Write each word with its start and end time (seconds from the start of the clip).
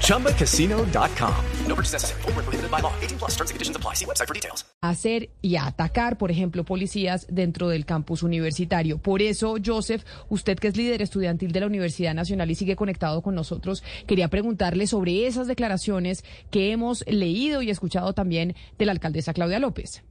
ChumbaCasino.com. 0.00 1.34
No 1.66 1.74
purchase 1.74 1.94
necessary. 1.94 2.22
Full 2.22 2.32
prohibited 2.32 2.70
by 2.70 2.80
law. 2.80 2.92
18 3.00 3.18
plus 3.18 3.32
terms 3.32 3.50
and 3.50 3.56
conditions 3.56 3.76
apply. 3.76 3.94
See 3.94 4.04
website 4.06 4.28
for 4.28 4.34
details. 4.34 4.64
Hacer 4.82 5.30
y 5.40 5.56
atacar, 5.56 6.18
por 6.18 6.30
ejemplo, 6.30 6.64
policías 6.64 7.26
dentro 7.30 7.68
del 7.68 7.86
campus 7.86 8.22
universitario. 8.22 8.98
Por 8.98 9.22
eso, 9.22 9.56
Joseph, 9.64 10.04
usted 10.28 10.58
que 10.58 10.68
es 10.68 10.76
líder 10.76 11.00
estudiantil 11.00 11.52
de 11.52 11.60
la 11.60 11.66
Universidad 11.66 12.14
Nacional 12.14 12.50
y 12.50 12.54
sigue 12.54 12.76
conectado 12.76 13.22
con 13.22 13.34
nosotros, 13.34 13.82
quería 14.06 14.28
preguntarle 14.28 14.86
sobre 14.86 15.26
esas 15.26 15.46
declaraciones 15.46 16.24
que 16.50 16.70
hemos 16.70 17.04
leído 17.06 17.62
y 17.62 17.70
escuchado 17.70 18.12
también 18.12 18.54
de 18.78 18.86
la 18.86 18.92
alcaldesa 18.92 19.32
Claudia 19.32 19.58
López. 19.58 20.02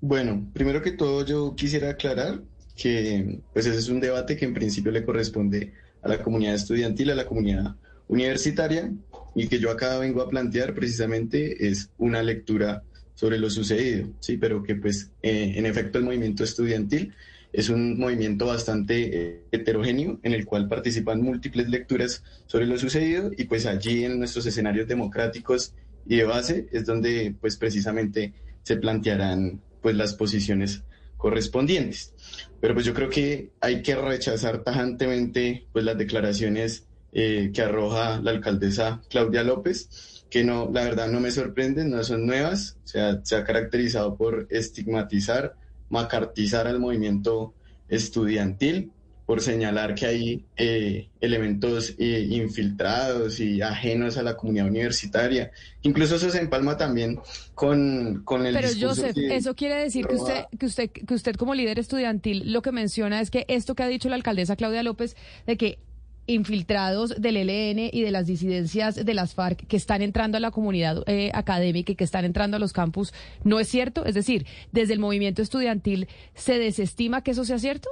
Bueno, 0.00 0.50
primero 0.52 0.82
que 0.82 0.90
todo 0.90 1.24
yo 1.24 1.54
quisiera 1.54 1.90
aclarar 1.90 2.42
que 2.76 3.40
pues 3.52 3.66
ese 3.66 3.78
es 3.78 3.88
un 3.88 4.00
debate 4.00 4.36
que 4.36 4.44
en 4.44 4.54
principio 4.54 4.92
le 4.92 5.04
corresponde 5.04 5.72
a 6.02 6.08
la 6.08 6.22
comunidad 6.22 6.54
estudiantil, 6.54 7.10
a 7.10 7.14
la 7.14 7.26
comunidad 7.26 7.76
universitaria 8.08 8.92
y 9.34 9.48
que 9.48 9.58
yo 9.58 9.70
acá 9.70 9.98
vengo 9.98 10.22
a 10.22 10.28
plantear 10.28 10.74
precisamente 10.74 11.68
es 11.68 11.90
una 11.98 12.22
lectura 12.22 12.82
sobre 13.14 13.38
lo 13.38 13.50
sucedido, 13.50 14.08
sí, 14.20 14.36
pero 14.36 14.62
que 14.62 14.74
pues 14.74 15.10
eh, 15.22 15.54
en 15.56 15.66
efecto 15.66 15.98
el 15.98 16.04
movimiento 16.04 16.44
estudiantil 16.44 17.14
es 17.52 17.68
un 17.68 17.98
movimiento 17.98 18.46
bastante 18.46 19.10
eh, 19.12 19.42
heterogéneo 19.52 20.18
en 20.22 20.32
el 20.32 20.46
cual 20.46 20.68
participan 20.68 21.22
múltiples 21.22 21.68
lecturas 21.68 22.24
sobre 22.46 22.66
lo 22.66 22.78
sucedido 22.78 23.30
y 23.36 23.44
pues 23.44 23.66
allí 23.66 24.04
en 24.04 24.18
nuestros 24.18 24.46
escenarios 24.46 24.88
democráticos 24.88 25.74
y 26.06 26.16
de 26.16 26.24
base 26.24 26.66
es 26.72 26.86
donde 26.86 27.34
pues 27.40 27.56
precisamente 27.56 28.32
se 28.62 28.76
plantearán 28.76 29.60
pues 29.82 29.94
las 29.96 30.14
posiciones 30.14 30.82
correspondientes. 31.22 32.12
Pero 32.60 32.74
pues 32.74 32.84
yo 32.84 32.92
creo 32.92 33.08
que 33.08 33.52
hay 33.60 33.80
que 33.80 33.94
rechazar 33.94 34.64
tajantemente 34.64 35.68
pues 35.72 35.84
las 35.84 35.96
declaraciones 35.96 36.88
eh, 37.12 37.52
que 37.54 37.62
arroja 37.62 38.20
la 38.20 38.32
alcaldesa 38.32 39.02
Claudia 39.08 39.44
López, 39.44 40.24
que 40.28 40.42
no, 40.42 40.68
la 40.72 40.82
verdad 40.82 41.08
no 41.08 41.20
me 41.20 41.30
sorprenden, 41.30 41.90
no 41.90 42.02
son 42.02 42.26
nuevas, 42.26 42.76
o 42.84 42.88
sea, 42.88 43.20
se 43.22 43.36
ha 43.36 43.44
caracterizado 43.44 44.16
por 44.16 44.48
estigmatizar, 44.50 45.54
macartizar 45.90 46.66
al 46.66 46.80
movimiento 46.80 47.54
estudiantil, 47.88 48.90
por 49.32 49.40
señalar 49.40 49.94
que 49.94 50.04
hay 50.04 50.44
eh, 50.58 51.08
elementos 51.18 51.94
eh, 51.98 52.28
infiltrados 52.32 53.40
y 53.40 53.62
ajenos 53.62 54.18
a 54.18 54.22
la 54.22 54.36
comunidad 54.36 54.66
universitaria. 54.66 55.50
Incluso 55.80 56.16
eso 56.16 56.28
se 56.28 56.38
empalma 56.38 56.76
también 56.76 57.18
con, 57.54 58.24
con 58.24 58.44
el 58.44 58.52
Pero 58.52 58.68
Joseph, 58.78 59.16
eso 59.16 59.54
quiere 59.54 59.76
decir 59.76 60.06
que 60.06 60.16
usted, 60.16 60.44
que 60.58 60.66
usted, 60.66 60.90
que 60.90 61.14
usted 61.14 61.36
como 61.36 61.54
líder 61.54 61.78
estudiantil 61.78 62.52
lo 62.52 62.60
que 62.60 62.72
menciona 62.72 63.22
es 63.22 63.30
que 63.30 63.46
esto 63.48 63.74
que 63.74 63.82
ha 63.82 63.88
dicho 63.88 64.10
la 64.10 64.16
alcaldesa 64.16 64.54
Claudia 64.54 64.82
López 64.82 65.16
de 65.46 65.56
que 65.56 65.78
infiltrados 66.26 67.14
del 67.18 67.38
ELN 67.38 67.88
y 67.90 68.02
de 68.02 68.10
las 68.10 68.26
disidencias 68.26 69.02
de 69.02 69.14
las 69.14 69.32
FARC 69.32 69.66
que 69.66 69.78
están 69.78 70.02
entrando 70.02 70.36
a 70.36 70.40
la 70.40 70.50
comunidad 70.50 71.04
eh, 71.06 71.30
académica 71.32 71.92
y 71.92 71.94
que 71.94 72.04
están 72.04 72.26
entrando 72.26 72.58
a 72.58 72.60
los 72.60 72.74
campus, 72.74 73.14
¿no 73.44 73.60
es 73.60 73.68
cierto? 73.68 74.04
Es 74.04 74.14
decir, 74.14 74.44
desde 74.72 74.92
el 74.92 74.98
movimiento 74.98 75.40
estudiantil, 75.40 76.06
¿se 76.34 76.58
desestima 76.58 77.22
que 77.22 77.30
eso 77.30 77.46
sea 77.46 77.58
cierto? 77.58 77.88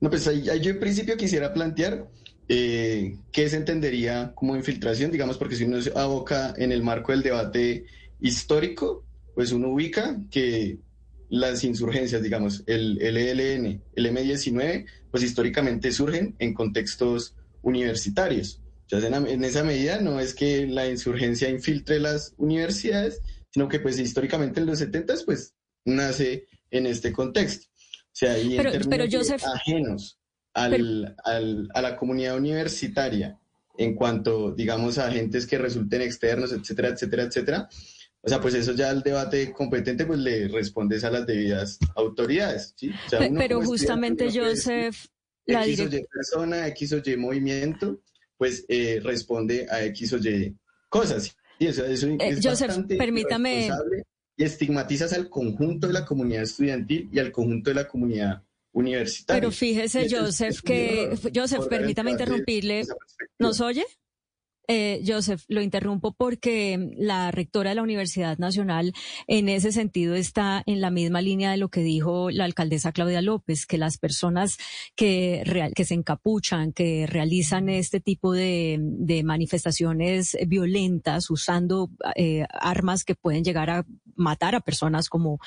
No, 0.00 0.10
pues 0.10 0.26
ahí, 0.26 0.42
yo 0.42 0.70
en 0.70 0.80
principio 0.80 1.16
quisiera 1.16 1.52
plantear 1.52 2.08
eh, 2.48 3.16
qué 3.32 3.48
se 3.48 3.56
entendería 3.56 4.32
como 4.34 4.56
infiltración, 4.56 5.10
digamos, 5.10 5.38
porque 5.38 5.56
si 5.56 5.64
uno 5.64 5.80
se 5.80 5.92
aboca 5.96 6.54
en 6.56 6.72
el 6.72 6.82
marco 6.82 7.12
del 7.12 7.22
debate 7.22 7.86
histórico, 8.20 9.04
pues 9.34 9.52
uno 9.52 9.68
ubica 9.68 10.20
que 10.30 10.78
las 11.30 11.64
insurgencias, 11.64 12.22
digamos, 12.22 12.62
el, 12.66 12.98
ELN, 13.00 13.82
el 13.94 14.06
M19, 14.06 14.86
pues 15.10 15.22
históricamente 15.22 15.90
surgen 15.90 16.36
en 16.38 16.54
contextos 16.54 17.34
universitarios. 17.62 18.60
Entonces, 18.82 19.10
en, 19.10 19.26
en, 19.26 19.44
esa 19.44 19.64
medida 19.64 20.00
no 20.00 20.20
es 20.20 20.34
que 20.34 20.66
la 20.66 20.86
insurgencia 20.88 21.48
infiltre 21.48 21.98
las 21.98 22.34
universidades, 22.36 23.22
sino 23.50 23.68
que 23.68 23.80
pues 23.80 23.98
históricamente 23.98 24.60
en 24.60 24.66
los 24.66 24.78
70 24.78 25.14
pues 25.24 25.54
nace 25.86 26.46
en 26.70 26.86
este 26.86 27.12
contexto 27.12 27.66
sea, 28.16 28.38
y 28.38 28.56
pero, 28.56 28.72
en 28.72 28.88
pero 28.88 29.04
ajenos 29.04 30.18
al, 30.52 31.16
al, 31.24 31.68
a 31.74 31.82
la 31.82 31.96
comunidad 31.96 32.36
universitaria 32.36 33.38
en 33.76 33.94
cuanto, 33.94 34.52
digamos, 34.52 34.98
a 34.98 35.08
agentes 35.08 35.46
que 35.46 35.58
resulten 35.58 36.02
externos, 36.02 36.52
etcétera, 36.52 36.88
etcétera, 36.90 37.24
etcétera. 37.24 37.68
O 38.22 38.28
sea, 38.28 38.40
pues 38.40 38.54
eso 38.54 38.72
ya 38.72 38.90
el 38.90 39.02
debate 39.02 39.52
competente 39.52 40.06
pues 40.06 40.18
le 40.18 40.48
respondes 40.48 41.04
a 41.04 41.10
las 41.10 41.26
debidas 41.26 41.78
autoridades. 41.94 42.72
¿sí? 42.76 42.90
pero 43.36 43.60
justamente, 43.62 44.30
Joseph, 44.32 45.06
la 45.46 45.66
X 45.66 45.80
o 45.80 45.84
Y 45.84 46.04
persona, 46.10 46.68
X 46.68 46.92
o 46.92 47.02
Y 47.04 47.16
movimiento, 47.16 48.00
pues 48.38 48.64
eh, 48.68 49.00
responde 49.02 49.66
a 49.70 49.84
X 49.84 50.14
o 50.14 50.16
Y 50.18 50.56
cosas. 50.88 51.36
Y 51.58 51.66
eso, 51.66 51.84
eso 51.84 52.06
eh, 52.06 52.16
es 52.20 52.40
Joseph, 52.42 52.86
permítame 52.96 53.70
y 54.36 54.44
estigmatizas 54.44 55.12
al 55.12 55.28
conjunto 55.28 55.86
de 55.86 55.92
la 55.92 56.04
comunidad 56.04 56.42
estudiantil 56.42 57.08
y 57.12 57.18
al 57.18 57.32
conjunto 57.32 57.70
de 57.70 57.74
la 57.74 57.88
comunidad 57.88 58.42
universitaria. 58.72 59.40
Pero 59.40 59.52
fíjese, 59.52 60.08
Joseph, 60.10 60.60
que 60.62 61.16
Joseph, 61.34 61.66
permítame 61.68 62.12
interrumpirle. 62.12 62.84
¿Nos 63.38 63.60
oye? 63.60 63.84
Eh, 64.66 65.02
Joseph, 65.06 65.42
lo 65.48 65.60
interrumpo 65.60 66.12
porque 66.12 66.90
la 66.96 67.30
rectora 67.30 67.70
de 67.70 67.76
la 67.76 67.82
Universidad 67.82 68.38
Nacional 68.38 68.94
en 69.26 69.48
ese 69.48 69.72
sentido 69.72 70.14
está 70.14 70.62
en 70.64 70.80
la 70.80 70.90
misma 70.90 71.20
línea 71.20 71.50
de 71.50 71.58
lo 71.58 71.68
que 71.68 71.80
dijo 71.80 72.30
la 72.30 72.44
alcaldesa 72.44 72.92
Claudia 72.92 73.20
López, 73.20 73.66
que 73.66 73.76
las 73.76 73.98
personas 73.98 74.56
que, 74.96 75.72
que 75.74 75.84
se 75.84 75.94
encapuchan, 75.94 76.72
que 76.72 77.06
realizan 77.06 77.68
este 77.68 78.00
tipo 78.00 78.32
de, 78.32 78.80
manifestaciones 79.24 80.36
violentas 80.46 81.30
usando 81.30 81.90
eh, 82.16 82.44
armas 82.50 83.04
que 83.04 83.14
pueden 83.14 83.44
llegar 83.44 83.70
a 83.70 83.86
matar 84.16 84.54
a 84.54 84.60
personas 84.60 85.08
como 85.08 85.38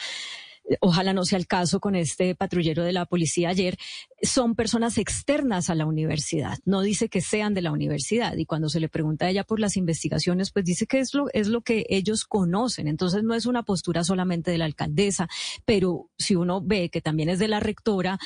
ojalá 0.81 1.13
no 1.13 1.25
sea 1.25 1.37
el 1.37 1.47
caso 1.47 1.79
con 1.79 1.95
este 1.95 2.35
patrullero 2.35 2.83
de 2.83 2.93
la 2.93 3.05
policía 3.05 3.49
ayer, 3.49 3.77
son 4.21 4.55
personas 4.55 4.97
externas 4.97 5.69
a 5.69 5.75
la 5.75 5.85
universidad. 5.85 6.57
No 6.65 6.81
dice 6.81 7.09
que 7.09 7.21
sean 7.21 7.53
de 7.53 7.61
la 7.61 7.71
universidad. 7.71 8.35
Y 8.37 8.45
cuando 8.45 8.69
se 8.69 8.79
le 8.79 8.89
pregunta 8.89 9.25
a 9.25 9.29
ella 9.29 9.43
por 9.43 9.59
las 9.59 9.77
investigaciones, 9.77 10.51
pues 10.51 10.65
dice 10.65 10.87
que 10.87 10.99
es 10.99 11.13
lo, 11.13 11.27
es 11.33 11.47
lo 11.47 11.61
que 11.61 11.85
ellos 11.89 12.25
conocen. 12.25 12.87
Entonces 12.87 13.23
no 13.23 13.33
es 13.33 13.45
una 13.45 13.63
postura 13.63 14.03
solamente 14.03 14.51
de 14.51 14.57
la 14.57 14.65
alcaldesa, 14.65 15.27
pero 15.65 16.09
si 16.17 16.35
uno 16.35 16.61
ve 16.61 16.89
que 16.89 17.01
también 17.01 17.29
es 17.29 17.39
de 17.39 17.47
la 17.47 17.59
rectora, 17.59 18.19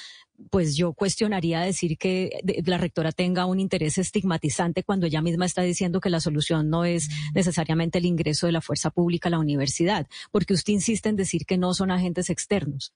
pues 0.49 0.75
yo 0.75 0.93
cuestionaría 0.93 1.61
decir 1.61 1.97
que 1.97 2.29
la 2.65 2.77
rectora 2.77 3.11
tenga 3.11 3.45
un 3.45 3.59
interés 3.59 3.97
estigmatizante 3.97 4.83
cuando 4.83 5.07
ella 5.07 5.21
misma 5.21 5.45
está 5.45 5.61
diciendo 5.61 6.01
que 6.01 6.09
la 6.09 6.19
solución 6.19 6.69
no 6.69 6.85
es 6.85 7.09
necesariamente 7.33 7.99
el 7.99 8.05
ingreso 8.05 8.45
de 8.45 8.53
la 8.53 8.61
fuerza 8.61 8.89
pública 8.89 9.29
a 9.29 9.31
la 9.31 9.39
universidad, 9.39 10.07
porque 10.31 10.53
usted 10.53 10.73
insiste 10.73 11.09
en 11.09 11.15
decir 11.15 11.45
que 11.45 11.57
no 11.57 11.73
son 11.73 11.91
agentes 11.91 12.29
externos. 12.29 12.93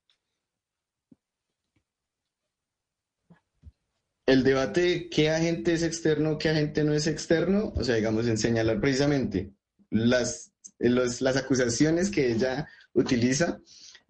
El 4.26 4.44
debate, 4.44 5.08
¿qué 5.10 5.30
agente 5.30 5.74
es 5.74 5.84
externo, 5.84 6.40
qué 6.40 6.50
agente 6.50 6.84
no 6.84 6.94
es 6.94 7.06
externo? 7.06 7.74
O 7.76 7.84
sea, 7.84 7.96
digamos, 7.96 8.28
en 8.28 8.40
señalar 8.40 8.82
precisamente 8.82 9.52
las, 9.92 10.52
las 10.80 11.38
acusaciones 11.38 12.10
que 12.10 12.32
ella 12.32 12.68
utiliza, 12.94 13.60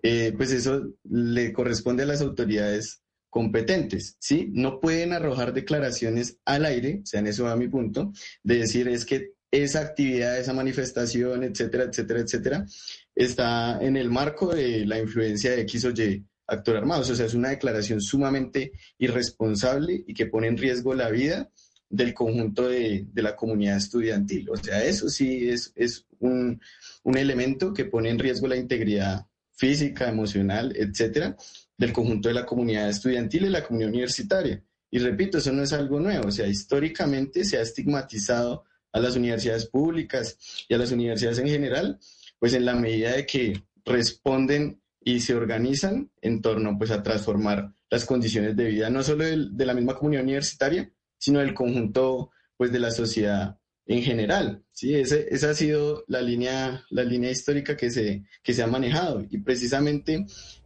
eh, 0.02 0.34
pues 0.38 0.52
eso 0.52 0.94
le 1.04 1.52
corresponde 1.52 2.04
a 2.04 2.06
las 2.06 2.22
autoridades 2.22 3.02
competentes, 3.36 4.16
¿sí? 4.18 4.48
No 4.54 4.80
pueden 4.80 5.12
arrojar 5.12 5.52
declaraciones 5.52 6.38
al 6.46 6.64
aire, 6.64 7.02
o 7.04 7.06
sea, 7.06 7.20
en 7.20 7.28
eso 7.28 7.44
va 7.44 7.58
mi 7.58 7.68
punto, 7.68 8.14
de 8.44 8.60
decir 8.60 8.88
es 8.88 9.04
que 9.04 9.34
esa 9.52 9.82
actividad, 9.82 10.40
esa 10.40 10.54
manifestación, 10.54 11.44
etcétera, 11.44 11.84
etcétera, 11.84 12.22
etcétera, 12.22 12.66
está 13.14 13.78
en 13.84 13.98
el 13.98 14.10
marco 14.10 14.56
de 14.56 14.86
la 14.86 15.00
influencia 15.00 15.52
de 15.52 15.64
X 15.64 15.84
o 15.84 15.90
Y 15.90 16.24
actor 16.48 16.78
armado. 16.78 17.02
O 17.02 17.04
sea, 17.04 17.26
es 17.26 17.34
una 17.34 17.50
declaración 17.50 18.00
sumamente 18.00 18.72
irresponsable 19.00 20.06
y 20.08 20.14
que 20.14 20.28
pone 20.28 20.48
en 20.48 20.58
riesgo 20.58 20.94
la 20.94 21.10
vida 21.10 21.52
del 21.90 22.14
conjunto 22.14 22.70
de, 22.70 23.06
la 23.16 23.36
comunidad 23.36 23.76
estudiantil. 23.76 24.50
O 24.50 24.56
sea, 24.56 24.82
eso 24.82 25.10
sí 25.10 25.50
es, 25.50 25.74
es 25.76 26.06
un, 26.20 26.62
un 27.04 27.18
elemento 27.18 27.74
que 27.74 27.84
pone 27.84 28.12
en 28.12 28.20
riesgo 28.20 28.48
la 28.48 28.56
integridad 28.56 29.28
física, 29.52 30.08
emocional, 30.08 30.74
etcétera, 30.78 31.36
del 31.78 31.94
conjunto 31.94 32.30
de 32.30 32.36
la 32.36 32.46
comunidad 32.46 32.90
estudiantil 32.90 33.46
y 33.46 33.50
la 33.50 33.64
comunidad 33.64 33.90
universitaria. 33.92 34.64
Y 34.92 35.00
repito, 35.00 35.40
eso 35.40 35.52
no 35.52 35.64
es 35.64 35.74
algo 35.74 36.00
nuevo, 36.00 36.28
o 36.28 36.32
sea, 36.32 36.48
históricamente 36.48 37.44
se 37.44 37.58
ha 37.58 37.62
estigmatizado 37.62 38.64
a 38.94 39.00
las 39.00 39.18
universidades 39.18 39.66
públicas 39.66 40.38
y 40.70 40.74
a 40.74 40.78
las 40.78 40.92
universidades 40.92 41.40
en 41.40 41.48
general, 41.48 42.00
pues 42.40 42.54
en 42.54 42.64
la 42.64 42.76
medida 42.76 43.12
de 43.12 43.26
que 43.26 43.62
responden 43.84 44.82
y 45.04 45.20
se 45.20 45.36
organizan 45.36 46.10
en 46.22 46.42
torno 46.42 46.78
pues 46.78 46.92
a 46.92 47.04
transformar 47.04 47.74
las 47.90 48.06
condiciones 48.06 48.56
de 48.56 48.66
vida 48.66 48.90
no 48.90 49.04
solo 49.04 49.26
de, 49.26 49.66
la 49.66 49.74
misma 49.74 49.96
comunidad 49.96 50.24
universitaria, 50.24 50.92
sino 51.18 51.40
del 51.40 51.54
conjunto 51.54 52.32
pues 52.58 52.72
de 52.72 52.80
la 52.80 52.90
sociedad 52.90 53.60
en 53.86 54.02
general. 54.02 54.64
¿sí? 54.72 54.96
esa 54.96 55.50
ha 55.50 55.54
sido 55.54 56.06
la 56.08 56.22
línea, 56.22 56.84
la 56.90 57.04
línea 57.04 57.32
histórica 57.32 57.78
que 57.78 57.92
se, 57.92 58.24
que 58.42 58.54
se 58.54 58.64
ha 58.64 58.68
manejado 58.68 59.26
y 59.30 59.38
precisamente 59.40 60.26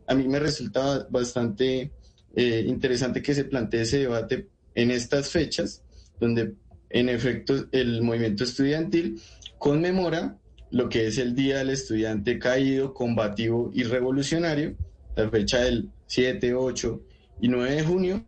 a 0.10 0.16
mí 0.16 0.28
me 0.28 0.40
resulta 0.40 1.08
bastante 1.10 1.92
eh, 2.36 2.66
interesante 2.68 3.22
que 3.22 3.36
se 3.36 3.46
plantee 3.46 3.82
ese 3.82 4.00
debate 4.00 4.48
en 4.74 4.90
estas 4.90 5.30
fechas, 5.30 5.84
donde 6.20 6.56
en 6.90 7.10
efecto 7.10 7.68
el 7.72 8.02
movimiento 8.02 8.44
estudiantil 8.44 9.22
conmemora 9.60 10.38
lo 10.72 10.90
que 10.90 11.08
es 11.08 11.20
el 11.20 11.36
Día 11.36 11.60
del 11.60 11.70
Estudiante 11.70 12.40
Caído, 12.40 12.94
Combativo 12.94 13.72
y 13.74 13.84
Revolucionario, 13.84 14.76
la 15.16 15.30
fecha 15.30 15.60
del 15.60 15.90
7, 16.08 16.56
8 16.56 17.02
y 17.42 17.48
9 17.48 17.76
de 17.76 17.84
junio, 17.84 18.26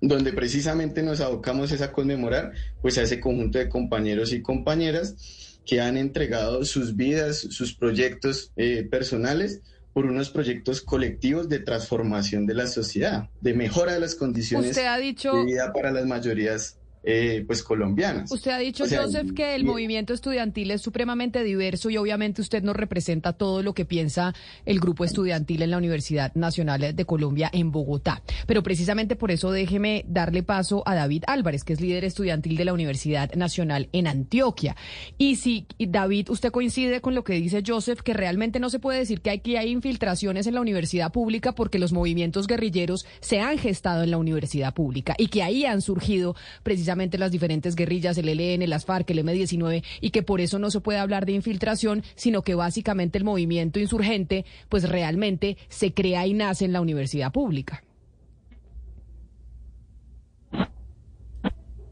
donde 0.00 0.32
precisamente 0.32 1.02
nos 1.02 1.20
abocamos 1.20 1.72
a 1.80 1.92
conmemorar 1.92 2.52
pues 2.80 2.96
a 2.98 3.02
ese 3.02 3.18
conjunto 3.18 3.58
de 3.58 3.68
compañeros 3.68 4.32
y 4.32 4.40
compañeras 4.40 5.58
que 5.64 5.80
han 5.80 5.96
entregado 5.96 6.64
sus 6.64 6.94
vidas, 6.94 7.38
sus 7.38 7.74
proyectos 7.74 8.52
eh, 8.56 8.86
personales 8.88 9.62
por 9.96 10.04
unos 10.04 10.28
proyectos 10.28 10.82
colectivos 10.82 11.48
de 11.48 11.58
transformación 11.58 12.44
de 12.44 12.52
la 12.52 12.66
sociedad, 12.66 13.30
de 13.40 13.54
mejora 13.54 13.94
de 13.94 14.00
las 14.00 14.14
condiciones 14.14 14.76
de 14.76 15.42
vida 15.46 15.72
para 15.72 15.90
las 15.90 16.04
mayorías 16.04 16.76
eh, 17.08 17.44
pues 17.46 17.62
colombianas. 17.62 18.32
Usted 18.32 18.50
ha 18.50 18.58
dicho, 18.58 18.82
Joseph, 18.90 19.30
que 19.32 19.54
el 19.54 19.64
movimiento 19.64 20.12
estudiantil 20.12 20.72
es 20.72 20.82
supremamente 20.82 21.44
diverso 21.44 21.88
y 21.88 21.96
obviamente 21.98 22.42
usted 22.42 22.64
no 22.64 22.72
representa 22.72 23.32
todo 23.32 23.62
lo 23.62 23.74
que 23.74 23.84
piensa 23.84 24.34
el 24.64 24.80
grupo 24.80 25.04
estudiantil 25.04 25.62
en 25.62 25.70
la 25.70 25.78
Universidad 25.78 26.34
Nacional 26.34 26.96
de 26.96 27.04
Colombia 27.04 27.48
en 27.52 27.70
Bogotá. 27.70 28.22
Pero 28.48 28.64
precisamente 28.64 29.14
por 29.14 29.30
eso 29.30 29.52
déjeme 29.52 30.04
darle 30.08 30.42
paso 30.42 30.82
a 30.84 30.96
David 30.96 31.22
Álvarez, 31.28 31.62
que 31.62 31.74
es 31.74 31.80
líder 31.80 32.04
estudiantil 32.04 32.56
de 32.56 32.64
la 32.64 32.72
Universidad 32.72 33.32
Nacional 33.34 33.88
en 33.92 34.08
Antioquia. 34.08 34.74
Y 35.16 35.36
si, 35.36 35.68
David, 35.78 36.30
usted 36.30 36.50
coincide 36.50 37.00
con 37.00 37.14
lo 37.14 37.22
que 37.22 37.34
dice 37.34 37.62
Joseph, 37.64 38.00
que 38.00 38.14
realmente 38.14 38.58
no 38.58 38.68
se 38.68 38.80
puede 38.80 38.98
decir 38.98 39.20
que 39.20 39.30
aquí 39.30 39.54
hay 39.54 39.70
infiltraciones 39.70 40.48
en 40.48 40.54
la 40.54 40.60
universidad 40.60 41.12
pública 41.12 41.52
porque 41.52 41.78
los 41.78 41.92
movimientos 41.92 42.48
guerrilleros 42.48 43.06
se 43.20 43.38
han 43.38 43.58
gestado 43.58 44.02
en 44.02 44.10
la 44.10 44.18
universidad 44.18 44.74
pública 44.74 45.14
y 45.16 45.28
que 45.28 45.44
ahí 45.44 45.64
han 45.66 45.82
surgido 45.82 46.34
precisamente 46.64 46.95
las 47.18 47.30
diferentes 47.30 47.76
guerrillas, 47.76 48.18
el 48.18 48.28
ELN, 48.28 48.68
las 48.68 48.84
FARC, 48.84 49.10
el 49.10 49.20
M-19, 49.20 49.84
y 50.00 50.10
que 50.10 50.22
por 50.22 50.40
eso 50.40 50.58
no 50.58 50.70
se 50.70 50.80
puede 50.80 50.98
hablar 50.98 51.26
de 51.26 51.32
infiltración, 51.32 52.02
sino 52.14 52.42
que 52.42 52.54
básicamente 52.54 53.18
el 53.18 53.24
movimiento 53.24 53.78
insurgente, 53.78 54.44
pues 54.68 54.88
realmente 54.88 55.56
se 55.68 55.92
crea 55.92 56.26
y 56.26 56.34
nace 56.34 56.64
en 56.64 56.72
la 56.72 56.80
universidad 56.80 57.32
pública. 57.32 57.82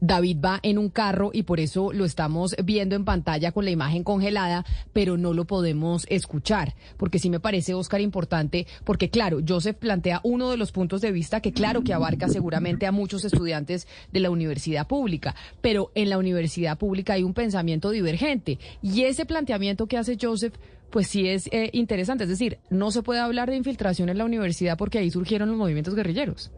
David 0.05 0.37
va 0.43 0.59
en 0.61 0.77
un 0.77 0.89
carro 0.89 1.31
y 1.33 1.43
por 1.43 1.59
eso 1.59 1.91
lo 1.91 2.05
estamos 2.05 2.55
viendo 2.63 2.95
en 2.95 3.05
pantalla 3.05 3.51
con 3.51 3.65
la 3.65 3.71
imagen 3.71 4.03
congelada, 4.03 4.63
pero 4.93 5.17
no 5.17 5.33
lo 5.33 5.45
podemos 5.45 6.05
escuchar, 6.09 6.75
porque 6.97 7.17
sí 7.17 7.31
me 7.31 7.39
parece, 7.39 7.73
Oscar, 7.73 8.01
importante, 8.01 8.67
porque 8.83 9.09
claro, 9.09 9.39
Joseph 9.47 9.77
plantea 9.77 10.21
uno 10.23 10.51
de 10.51 10.57
los 10.57 10.71
puntos 10.71 11.01
de 11.01 11.11
vista 11.11 11.41
que 11.41 11.53
claro 11.53 11.83
que 11.83 11.93
abarca 11.93 12.29
seguramente 12.29 12.85
a 12.85 12.91
muchos 12.91 13.25
estudiantes 13.25 13.87
de 14.11 14.19
la 14.19 14.29
universidad 14.29 14.85
pública, 14.85 15.33
pero 15.61 15.91
en 15.95 16.11
la 16.11 16.19
universidad 16.19 16.77
pública 16.77 17.13
hay 17.13 17.23
un 17.23 17.33
pensamiento 17.33 17.89
divergente 17.89 18.59
y 18.83 19.05
ese 19.05 19.25
planteamiento 19.25 19.87
que 19.87 19.97
hace 19.97 20.19
Joseph 20.21 20.53
pues 20.91 21.07
sí 21.07 21.27
es 21.27 21.47
eh, 21.51 21.71
interesante. 21.73 22.23
Es 22.23 22.29
decir, 22.29 22.59
no 22.69 22.91
se 22.91 23.01
puede 23.01 23.19
hablar 23.19 23.49
de 23.49 23.57
infiltración 23.57 24.07
en 24.09 24.17
la 24.19 24.23
universidad 24.23 24.77
porque 24.77 24.99
ahí 24.99 25.09
surgieron 25.09 25.49
los 25.49 25.57
movimientos 25.57 25.95
guerrilleros. 25.95 26.51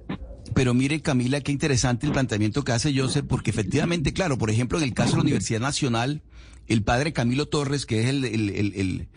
Pero 0.54 0.74
mire, 0.74 1.02
Camila, 1.02 1.42
qué 1.42 1.52
interesante 1.52 2.06
el 2.06 2.14
planteamiento 2.14 2.64
que 2.64 2.72
hace 2.72 2.98
Joseph, 2.98 3.26
porque 3.28 3.52
efectivamente, 3.52 4.14
claro, 4.14 4.38
por 4.38 4.50
ejemplo, 4.50 4.78
en 4.78 4.84
el 4.84 4.94
caso 4.94 5.12
de 5.12 5.18
la 5.18 5.24
Universidad 5.24 5.60
Nacional, 5.60 6.22
el 6.68 6.84
padre 6.84 7.14
Camilo 7.14 7.48
Torres, 7.48 7.86
que 7.86 8.02
es 8.02 8.10
el, 8.10 9.08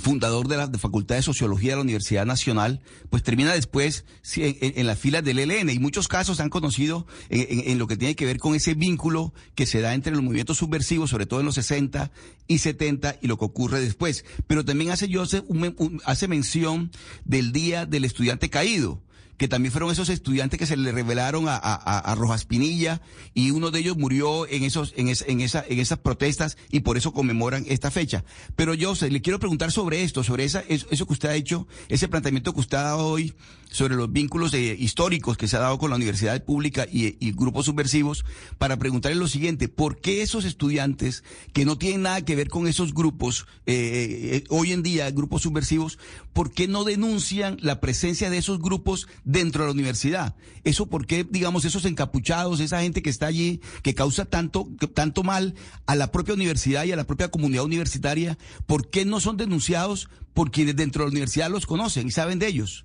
fundador 0.00 0.46
de 0.46 0.56
la 0.56 0.70
Facultad 0.78 1.16
de 1.16 1.22
Sociología 1.22 1.70
de 1.70 1.76
la 1.76 1.82
Universidad 1.82 2.24
Nacional, 2.24 2.80
pues 3.10 3.22
termina 3.22 3.52
después 3.52 4.04
en, 4.36 4.86
las 4.86 4.98
filas 4.98 5.24
del 5.24 5.40
ELN. 5.40 5.70
Y 5.70 5.78
muchos 5.80 6.06
casos 6.06 6.36
se 6.36 6.42
han 6.42 6.50
conocido 6.50 7.06
en, 7.28 7.78
lo 7.78 7.88
que 7.88 7.96
tiene 7.96 8.14
que 8.14 8.26
ver 8.26 8.38
con 8.38 8.54
ese 8.54 8.74
vínculo 8.74 9.34
que 9.56 9.66
se 9.66 9.80
da 9.80 9.94
entre 9.94 10.12
los 10.12 10.22
movimientos 10.22 10.58
subversivos, 10.58 11.10
sobre 11.10 11.26
todo 11.26 11.40
en 11.40 11.46
los 11.46 11.56
60 11.56 12.12
y 12.46 12.58
70, 12.58 13.16
y 13.20 13.26
lo 13.26 13.38
que 13.38 13.44
ocurre 13.44 13.80
después. 13.80 14.24
Pero 14.46 14.64
también 14.64 14.92
hace 14.92 15.12
Joseph 15.12 15.44
hace 16.04 16.28
mención 16.28 16.92
del 17.24 17.52
Día 17.52 17.86
del 17.86 18.04
Estudiante 18.04 18.50
Caído 18.50 19.02
que 19.40 19.48
también 19.48 19.72
fueron 19.72 19.90
esos 19.90 20.10
estudiantes 20.10 20.58
que 20.58 20.66
se 20.66 20.76
le 20.76 20.92
revelaron 20.92 21.48
a, 21.48 21.56
a, 21.56 22.14
Rojas 22.14 22.44
Pinilla 22.44 23.00
y 23.32 23.52
uno 23.52 23.70
de 23.70 23.78
ellos 23.78 23.96
murió 23.96 24.46
en 24.46 24.64
esos 24.64 24.92
en, 24.98 25.08
en, 25.08 25.40
esa, 25.40 25.64
en 25.66 25.78
esas 25.78 25.98
protestas 25.98 26.58
y 26.70 26.80
por 26.80 26.98
eso 26.98 27.14
conmemoran 27.14 27.64
esta 27.66 27.90
fecha. 27.90 28.22
Pero 28.54 28.74
yo 28.74 28.92
le 29.00 29.22
quiero 29.22 29.38
preguntar 29.38 29.72
sobre 29.72 30.02
esto, 30.02 30.22
sobre 30.24 30.44
esa, 30.44 30.62
eso, 30.68 31.06
que 31.06 31.12
usted 31.14 31.30
ha 31.30 31.36
hecho, 31.36 31.66
ese 31.88 32.06
planteamiento 32.06 32.52
que 32.52 32.60
usted 32.60 32.76
ha 32.76 32.82
dado 32.82 33.06
hoy 33.06 33.34
sobre 33.70 33.96
los 33.96 34.12
vínculos 34.12 34.52
eh, 34.54 34.76
históricos 34.78 35.36
que 35.36 35.48
se 35.48 35.56
ha 35.56 35.60
dado 35.60 35.78
con 35.78 35.90
la 35.90 35.96
universidad 35.96 36.42
pública 36.44 36.86
y, 36.90 37.30
grupos 37.32 37.66
subversivos, 37.66 38.24
para 38.58 38.78
preguntarle 38.78 39.18
lo 39.18 39.28
siguiente, 39.28 39.68
¿por 39.68 40.00
qué 40.00 40.22
esos 40.22 40.44
estudiantes 40.44 41.24
que 41.52 41.64
no 41.64 41.78
tienen 41.78 42.02
nada 42.02 42.24
que 42.24 42.36
ver 42.36 42.48
con 42.48 42.66
esos 42.66 42.92
grupos, 42.92 43.46
eh, 43.66 44.42
eh, 44.42 44.44
hoy 44.48 44.72
en 44.72 44.82
día 44.82 45.10
grupos 45.10 45.42
subversivos, 45.42 45.98
¿por 46.32 46.52
qué 46.52 46.68
no 46.68 46.84
denuncian 46.84 47.56
la 47.60 47.80
presencia 47.80 48.30
de 48.30 48.38
esos 48.38 48.60
grupos 48.60 49.08
dentro 49.24 49.62
de 49.62 49.68
la 49.68 49.72
universidad. 49.72 50.34
Eso 50.64 50.86
porque, 50.86 51.26
digamos, 51.28 51.64
esos 51.64 51.84
encapuchados, 51.84 52.60
esa 52.60 52.82
gente 52.82 53.02
que 53.02 53.10
está 53.10 53.26
allí, 53.26 53.60
que 53.82 53.94
causa 53.94 54.24
tanto, 54.24 54.68
tanto 54.94 55.22
mal 55.22 55.54
a 55.86 55.94
la 55.94 56.12
propia 56.12 56.34
universidad 56.34 56.84
y 56.84 56.92
a 56.92 56.96
la 56.96 57.04
propia 57.04 57.30
comunidad 57.30 57.64
universitaria, 57.64 58.38
¿por 58.66 58.90
qué 58.90 59.04
no 59.04 59.20
son 59.20 59.36
denunciados 59.36 60.08
por 60.34 60.50
quienes 60.50 60.76
dentro 60.76 61.04
de 61.04 61.08
la 61.08 61.12
universidad 61.12 61.50
los 61.50 61.66
conocen 61.66 62.08
y 62.08 62.10
saben 62.10 62.38
de 62.38 62.48
ellos? 62.48 62.84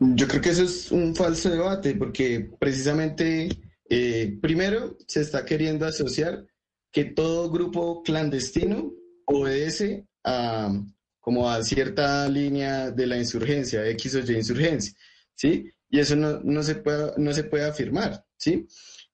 Yo 0.00 0.26
creo 0.26 0.40
que 0.40 0.50
eso 0.50 0.64
es 0.64 0.90
un 0.90 1.14
falso 1.14 1.50
debate, 1.50 1.94
porque 1.94 2.50
precisamente, 2.58 3.48
eh, 3.88 4.38
primero, 4.40 4.96
se 5.06 5.20
está 5.20 5.44
queriendo 5.44 5.86
asociar 5.86 6.46
que 6.90 7.04
todo 7.04 7.50
grupo 7.50 8.02
clandestino 8.02 8.92
obedece 9.26 10.06
a, 10.24 10.72
como 11.20 11.50
a 11.50 11.62
cierta 11.62 12.28
línea 12.28 12.90
de 12.90 13.06
la 13.06 13.18
insurgencia, 13.18 13.86
X 13.88 14.14
o 14.14 14.20
Y 14.20 14.36
insurgencia, 14.36 14.94
¿sí? 15.34 15.70
Y 15.90 15.98
eso 15.98 16.16
no, 16.16 16.40
no 16.40 16.62
se, 16.62 16.76
puede, 16.76 17.12
no 17.18 17.32
se 17.34 17.44
puede 17.44 17.64
afirmar, 17.64 18.24
¿sí? 18.38 18.66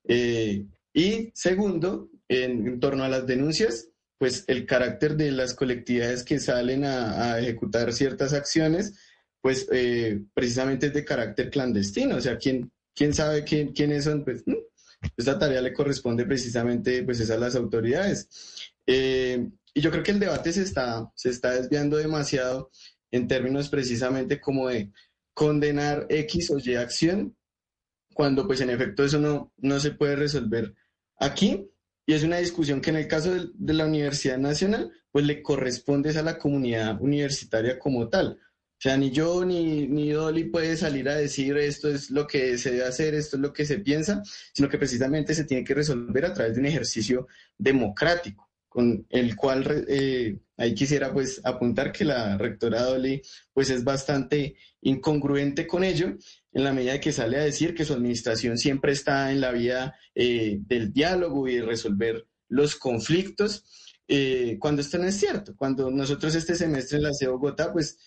Eh, 0.04 0.66
y 0.94 1.32
segundo, 1.34 2.10
en, 2.28 2.78
torno 2.80 3.04
a 3.04 3.08
las 3.08 3.26
denuncias, 3.26 3.88
pues 4.18 4.44
el 4.46 4.66
carácter 4.66 5.16
de 5.16 5.30
las 5.30 5.54
colectividades 5.54 6.22
que 6.22 6.38
salen 6.38 6.84
a, 6.84 7.38
ejecutar 7.38 7.92
ciertas 7.92 8.32
acciones, 8.32 8.94
pues 9.40 9.68
eh, 9.72 10.22
precisamente 10.34 10.86
es 10.86 10.94
de 10.94 11.04
carácter 11.04 11.50
clandestino, 11.50 12.16
o 12.16 12.20
sea, 12.20 12.36
¿quién, 12.38 12.70
quién 12.94 13.14
sabe 13.14 13.44
quién, 13.44 13.72
quiénes 13.72 14.04
son? 14.04 14.24
Pues 14.24 14.44
esta 15.16 15.38
tarea 15.38 15.60
le 15.60 15.72
corresponde 15.72 16.24
precisamente 16.24 17.02
pues, 17.02 17.30
a 17.30 17.36
las 17.36 17.54
autoridades. 17.54 18.28
Eh, 18.86 19.48
y 19.74 19.80
yo 19.80 19.90
creo 19.90 20.02
que 20.02 20.12
el 20.12 20.20
debate 20.20 20.52
se 20.52 20.62
está, 20.62 21.10
se 21.14 21.30
está 21.30 21.52
desviando 21.52 21.96
demasiado 21.96 22.70
en 23.10 23.28
términos 23.28 23.68
precisamente 23.68 24.40
como 24.40 24.68
de 24.68 24.90
condenar 25.34 26.06
X 26.08 26.50
o 26.50 26.58
Y 26.58 26.74
acción, 26.76 27.36
cuando 28.14 28.46
pues 28.46 28.62
en 28.62 28.70
efecto 28.70 29.04
eso 29.04 29.18
no, 29.20 29.52
no 29.58 29.78
se 29.78 29.90
puede 29.90 30.16
resolver 30.16 30.74
aquí. 31.18 31.68
Y 32.06 32.14
es 32.14 32.22
una 32.22 32.38
discusión 32.38 32.80
que 32.80 32.90
en 32.90 32.96
el 32.96 33.08
caso 33.08 33.34
de, 33.34 33.74
la 33.74 33.84
Universidad 33.84 34.38
Nacional, 34.38 34.92
pues 35.10 35.26
le 35.26 35.42
corresponde 35.42 36.16
a 36.16 36.22
la 36.22 36.38
comunidad 36.38 37.00
universitaria 37.00 37.78
como 37.78 38.08
tal. 38.08 38.38
O 38.78 38.80
sea, 38.80 38.96
ni 38.96 39.10
yo 39.10 39.44
ni, 39.44 39.86
ni 39.86 40.10
Dolly 40.10 40.44
puede 40.44 40.76
salir 40.76 41.08
a 41.08 41.16
decir 41.16 41.56
esto 41.56 41.88
es 41.88 42.10
lo 42.10 42.26
que 42.26 42.58
se 42.58 42.72
debe 42.72 42.84
hacer, 42.84 43.14
esto 43.14 43.36
es 43.36 43.42
lo 43.42 43.52
que 43.52 43.64
se 43.64 43.78
piensa, 43.78 44.22
sino 44.52 44.68
que 44.68 44.76
precisamente 44.76 45.34
se 45.34 45.44
tiene 45.44 45.64
que 45.64 45.74
resolver 45.74 46.26
a 46.26 46.34
través 46.34 46.54
de 46.54 46.60
un 46.60 46.66
ejercicio 46.66 47.26
democrático 47.56 48.46
con 48.76 49.06
el 49.08 49.36
cual 49.36 49.86
eh, 49.88 50.36
ahí 50.58 50.74
quisiera 50.74 51.10
pues 51.10 51.40
apuntar 51.44 51.92
que 51.92 52.04
la 52.04 52.36
rectora 52.36 52.82
Dolly 52.82 53.22
pues 53.54 53.70
es 53.70 53.82
bastante 53.84 54.56
incongruente 54.82 55.66
con 55.66 55.82
ello 55.82 56.14
en 56.52 56.64
la 56.64 56.74
medida 56.74 57.00
que 57.00 57.10
sale 57.10 57.38
a 57.38 57.44
decir 57.44 57.74
que 57.74 57.86
su 57.86 57.94
administración 57.94 58.58
siempre 58.58 58.92
está 58.92 59.32
en 59.32 59.40
la 59.40 59.52
vía 59.52 59.94
eh, 60.14 60.58
del 60.60 60.92
diálogo 60.92 61.48
y 61.48 61.56
de 61.56 61.62
resolver 61.62 62.26
los 62.48 62.76
conflictos. 62.76 63.64
Eh, 64.08 64.56
cuando 64.60 64.82
esto 64.82 64.98
no 64.98 65.04
es 65.04 65.16
cierto, 65.16 65.54
cuando 65.56 65.90
nosotros 65.90 66.34
este 66.34 66.54
semestre 66.54 66.98
en 66.98 67.04
la 67.04 67.12
CE 67.12 67.28
Bogotá 67.28 67.72
pues 67.72 67.98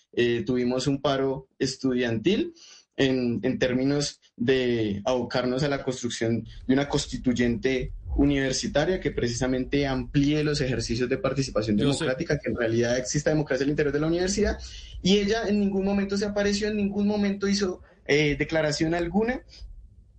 tuvimos 0.46 0.86
un 0.86 1.00
paro 1.00 1.48
estudiantil 1.58 2.54
en, 2.96 3.40
en 3.42 3.58
términos 3.58 4.20
de 4.36 5.02
abocarnos 5.04 5.62
a 5.62 5.68
la 5.68 5.82
construcción 5.82 6.44
de 6.66 6.74
una 6.74 6.88
constituyente 6.88 7.92
universitaria 8.16 9.00
que 9.00 9.10
precisamente 9.10 9.86
amplíe 9.86 10.42
los 10.44 10.60
ejercicios 10.60 11.08
de 11.08 11.18
participación 11.18 11.76
democrática, 11.76 12.38
que 12.38 12.50
en 12.50 12.56
realidad 12.56 12.98
exista 12.98 13.30
democracia 13.30 13.64
al 13.64 13.70
interior 13.70 13.92
de 13.92 14.00
la 14.00 14.06
universidad. 14.06 14.58
Y 15.02 15.18
ella 15.18 15.46
en 15.46 15.60
ningún 15.60 15.84
momento 15.84 16.16
se 16.16 16.26
apareció, 16.26 16.68
en 16.68 16.76
ningún 16.76 17.06
momento 17.06 17.48
hizo 17.48 17.82
eh, 18.06 18.36
declaración 18.38 18.94
alguna. 18.94 19.42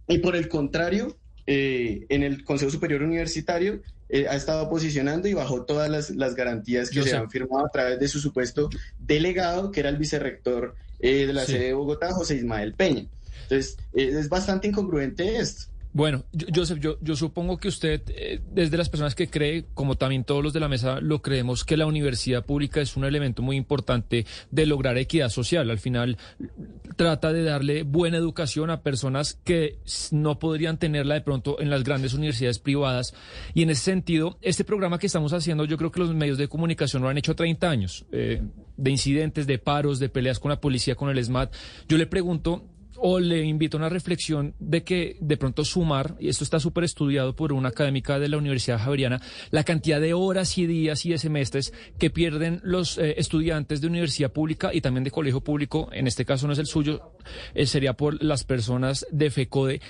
Y 0.08 0.20
por 0.20 0.36
el 0.36 0.48
contrario, 0.48 1.18
eh, 1.46 2.06
en 2.10 2.24
el 2.24 2.44
Consejo 2.44 2.72
Superior 2.72 3.02
Universitario 3.02 3.82
eh, 4.12 4.28
ha 4.28 4.36
estado 4.36 4.70
posicionando 4.70 5.28
y 5.28 5.34
bajo 5.34 5.64
todas 5.64 5.90
las, 5.90 6.36
garantías 6.36 6.90
que 6.90 7.04
se 7.04 7.16
han 7.16 7.30
firmado 7.30 7.66
a 7.66 7.70
través 7.70 8.00
de 8.00 8.08
su 8.08 8.20
supuesto 8.20 8.70
delegado, 9.00 9.72
que 9.72 9.80
era 9.80 9.90
el 9.90 9.98
vicerrector 9.98 10.76
de 11.00 11.34
la 11.34 11.46
sede 11.46 11.68
de 11.68 11.74
Bogotá, 11.74 12.12
José 12.12 12.36
Ismael 12.36 12.74
Peña. 12.74 13.08
Entonces, 13.44 13.78
es 13.94 14.30
bastante 14.30 14.68
incongruente 14.68 15.38
esto. 15.38 15.71
Bueno, 15.94 16.24
Joseph, 16.56 16.80
yo, 16.80 16.98
yo 17.02 17.16
supongo 17.16 17.58
que 17.58 17.68
usted, 17.68 18.02
eh, 18.10 18.40
desde 18.54 18.78
las 18.78 18.90
personas 18.90 19.14
que 19.14 19.30
cree, 19.30 19.66
como 19.74 19.96
también 19.96 20.24
todos 20.24 20.42
los 20.42 20.54
de 20.54 20.62
la 20.62 20.70
mesa 20.70 21.02
lo 21.02 21.22
creemos, 21.22 21.66
que 21.66 21.76
la 21.76 21.86
universidad 21.86 22.46
pública 22.46 22.80
es 22.80 22.96
un 22.96 23.04
elemento 23.04 23.42
muy 23.42 23.58
importante 23.58 24.26
de 24.52 24.66
lograr 24.66 24.98
equidad 24.98 25.28
social. 25.30 25.70
Al 25.70 25.80
final, 25.80 26.18
trata 26.96 27.34
de 27.34 27.44
darle 27.44 27.84
buena 27.84 28.18
educación 28.18 28.70
a 28.70 28.84
personas 28.84 29.38
que 29.44 29.80
no 30.12 30.40
podrían 30.40 30.78
tenerla 30.78 31.16
de 31.16 31.22
pronto 31.22 31.60
en 31.60 31.70
las 31.70 31.84
grandes 31.84 32.14
universidades 32.14 32.60
privadas. 32.60 33.14
Y 33.54 33.64
en 33.64 33.72
ese 33.72 33.84
sentido, 33.84 34.38
este 34.42 34.64
programa 34.64 34.98
que 34.98 35.08
estamos 35.08 35.34
haciendo, 35.34 35.66
yo 35.66 35.78
creo 35.78 35.92
que 35.92 36.00
los 36.00 36.14
medios 36.14 36.38
de 36.38 36.48
comunicación 36.48 37.02
lo 37.02 37.10
han 37.10 37.18
hecho 37.18 37.36
30 37.36 37.70
años, 37.70 38.06
eh, 38.14 38.42
de 38.78 38.92
incidentes, 38.92 39.46
de 39.46 39.58
paros, 39.58 40.00
de 40.00 40.08
peleas 40.08 40.40
con 40.40 40.50
la 40.50 40.62
policía, 40.62 40.96
con 40.96 41.10
el 41.10 41.24
SMAT. 41.24 41.54
Yo 41.90 41.98
le 41.98 42.08
pregunto, 42.08 42.71
o 43.04 43.20
le 43.20 43.44
invito 43.44 43.78
a 43.78 43.80
una 43.80 43.90
reflexión 43.90 44.54
de 44.60 44.84
que 44.84 45.18
de 45.20 45.36
pronto 45.36 45.66
sumar, 45.66 46.16
y 46.20 46.30
esto 46.30 46.44
está 46.44 46.60
súper 46.60 46.84
estudiado 46.84 47.36
por 47.36 47.52
una 47.52 47.70
académica 47.70 48.20
de 48.20 48.30
la 48.30 48.38
Universidad 48.38 48.80
Javeriana, 48.80 49.20
la 49.50 49.64
cantidad 49.64 50.00
de 50.00 50.14
horas 50.14 50.58
y 50.58 50.68
días 50.68 51.06
y 51.06 51.10
de 51.10 51.18
semestres 51.18 51.74
que 51.98 52.12
pierden 52.12 52.62
los 52.64 53.00
eh, 53.00 53.16
estudiantes 53.18 53.82
de 53.82 53.88
universidad 53.88 54.32
pública 54.32 54.70
y 54.72 54.82
también 54.82 55.04
de 55.04 55.12
colegio 55.12 55.42
público, 55.42 55.90
en 55.92 56.06
este 56.06 56.26
caso 56.26 56.46
no 56.46 56.54
es 56.54 56.60
el 56.60 56.68
suyo, 56.68 57.14
eh, 57.56 57.66
sería 57.66 57.94
por 57.94 58.24
las 58.24 58.44
personas 58.44 59.06
de 59.12 59.32
FECODE, 59.32 59.82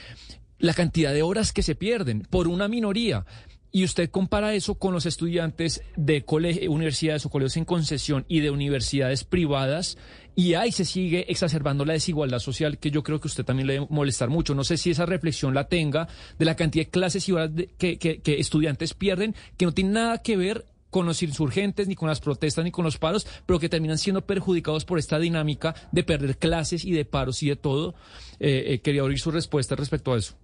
la 0.59 0.73
cantidad 0.73 1.13
de 1.13 1.21
horas 1.21 1.51
que 1.51 1.63
se 1.63 1.75
pierden 1.75 2.21
por 2.29 2.47
una 2.47 2.69
minoría. 2.69 3.25
Y 3.73 3.85
usted 3.85 4.09
compara 4.09 4.53
eso 4.53 4.75
con 4.75 4.93
los 4.93 5.05
estudiantes 5.05 5.81
de 5.95 6.25
universidades 6.69 7.25
o 7.25 7.29
colegios 7.29 7.55
en 7.55 7.63
concesión 7.63 8.25
y 8.27 8.41
de 8.41 8.51
universidades 8.51 9.23
privadas 9.23 9.97
y 10.35 10.53
ahí 10.53 10.71
se 10.71 10.85
sigue 10.85 11.25
exacerbando 11.29 11.85
la 11.85 11.93
desigualdad 11.93 12.39
social 12.39 12.77
que 12.77 12.91
yo 12.91 13.03
creo 13.03 13.19
que 13.19 13.27
usted 13.27 13.43
también 13.43 13.67
le 13.67 13.73
debe 13.73 13.87
molestar 13.89 14.29
mucho. 14.29 14.55
No 14.55 14.63
sé 14.63 14.77
si 14.77 14.91
esa 14.91 15.05
reflexión 15.05 15.53
la 15.53 15.67
tenga 15.67 16.07
de 16.39 16.45
la 16.45 16.55
cantidad 16.55 16.85
de 16.85 16.91
clases 16.91 17.27
y 17.27 17.31
horas 17.33 17.51
que, 17.77 18.21
estudiantes 18.25 18.93
pierden, 18.93 19.35
que 19.57 19.65
no 19.65 19.73
tiene 19.73 19.91
nada 19.91 20.19
que 20.19 20.37
ver 20.37 20.65
con 20.89 21.05
los 21.05 21.23
insurgentes, 21.23 21.87
ni 21.87 21.95
con 21.95 22.09
las 22.09 22.19
protestas, 22.19 22.65
ni 22.65 22.71
con 22.71 22.83
los 22.83 22.97
paros, 22.97 23.25
pero 23.45 23.59
que 23.59 23.69
terminan 23.69 23.97
siendo 23.97 24.25
perjudicados 24.25 24.83
por 24.83 24.99
esta 24.99 25.19
dinámica 25.19 25.73
de 25.91 26.03
perder 26.03 26.37
clases 26.37 26.83
y 26.83 26.91
de 26.91 27.05
paros 27.05 27.41
y 27.43 27.49
de 27.49 27.55
todo. 27.55 27.95
Eh, 28.39 28.73
eh, 28.73 28.79
quería 28.81 29.03
oír 29.03 29.19
su 29.19 29.31
respuesta 29.31 29.75
respecto 29.75 30.13
a 30.13 30.17
eso. 30.17 30.35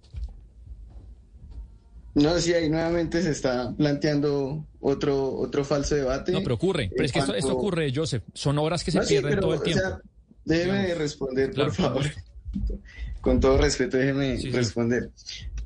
No, 2.14 2.38
sí, 2.38 2.52
ahí 2.52 2.68
nuevamente 2.68 3.22
se 3.22 3.30
está 3.30 3.74
planteando 3.76 4.66
otro, 4.80 5.34
otro 5.34 5.64
falso 5.64 5.94
debate. 5.94 6.32
No, 6.32 6.42
pero 6.42 6.54
ocurre. 6.54 6.90
Pero 6.90 7.04
es 7.04 7.12
que 7.12 7.18
esto, 7.18 7.52
ocurre, 7.52 7.92
Joseph. 7.94 8.24
Son 8.34 8.58
horas 8.58 8.82
que 8.82 8.90
se 8.90 9.00
pierden 9.00 9.40
todo 9.40 9.54
el 9.54 9.62
tiempo. 9.62 9.84
O 9.84 9.88
sea, 9.88 10.00
déjeme 10.44 10.94
responder, 10.94 11.52
por 11.52 11.72
favor. 11.72 12.04
Con 13.20 13.40
todo 13.40 13.58
respeto, 13.58 13.96
déjeme 13.96 14.38
responder. 14.52 15.10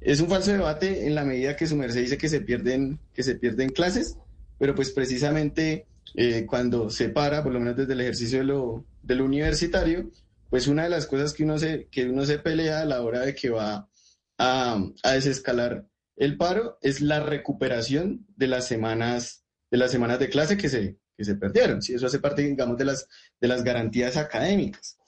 Es 0.00 0.20
un 0.20 0.28
falso 0.28 0.52
debate 0.52 1.06
en 1.06 1.14
la 1.14 1.24
medida 1.24 1.54
que 1.54 1.66
su 1.66 1.76
merced 1.76 2.00
dice 2.00 2.18
que 2.18 2.28
se 2.28 2.40
pierden, 2.40 2.98
que 3.14 3.22
se 3.22 3.36
pierden 3.36 3.68
clases, 3.68 4.16
pero 4.58 4.74
pues 4.74 4.90
precisamente 4.90 5.86
eh, 6.14 6.44
cuando 6.46 6.90
se 6.90 7.08
para, 7.08 7.42
por 7.42 7.52
lo 7.52 7.60
menos 7.60 7.76
desde 7.76 7.92
el 7.92 8.00
ejercicio 8.00 8.38
de 8.38 8.44
lo, 8.44 8.84
de 9.02 9.14
lo 9.14 9.24
universitario, 9.24 10.10
pues 10.50 10.66
una 10.66 10.82
de 10.84 10.90
las 10.90 11.06
cosas 11.06 11.32
que 11.32 11.44
uno 11.44 11.58
se, 11.58 11.86
que 11.90 12.08
uno 12.08 12.26
se 12.26 12.38
pelea 12.38 12.80
a 12.80 12.84
la 12.84 13.02
hora 13.02 13.20
de 13.20 13.34
que 13.34 13.50
va 13.50 13.88
a, 14.38 14.84
a 15.02 15.12
desescalar 15.12 15.86
el 16.16 16.36
paro 16.36 16.78
es 16.82 17.00
la 17.00 17.20
recuperación 17.20 18.26
de 18.36 18.46
las 18.46 18.66
semanas 18.66 19.42
de 19.72 19.78
las 19.78 19.90
semanas 19.90 20.18
de 20.18 20.28
clase 20.28 20.58
que 20.58 20.68
se, 20.68 20.98
que 21.16 21.24
se 21.24 21.34
perdieron. 21.34 21.80
Si 21.80 21.94
eso 21.94 22.06
hace 22.06 22.18
parte, 22.18 22.42
digamos, 22.42 22.76
de 22.76 22.84
las, 22.84 23.08
de 23.40 23.48
las 23.48 23.64
garantías 23.64 24.18
académicas. 24.18 24.98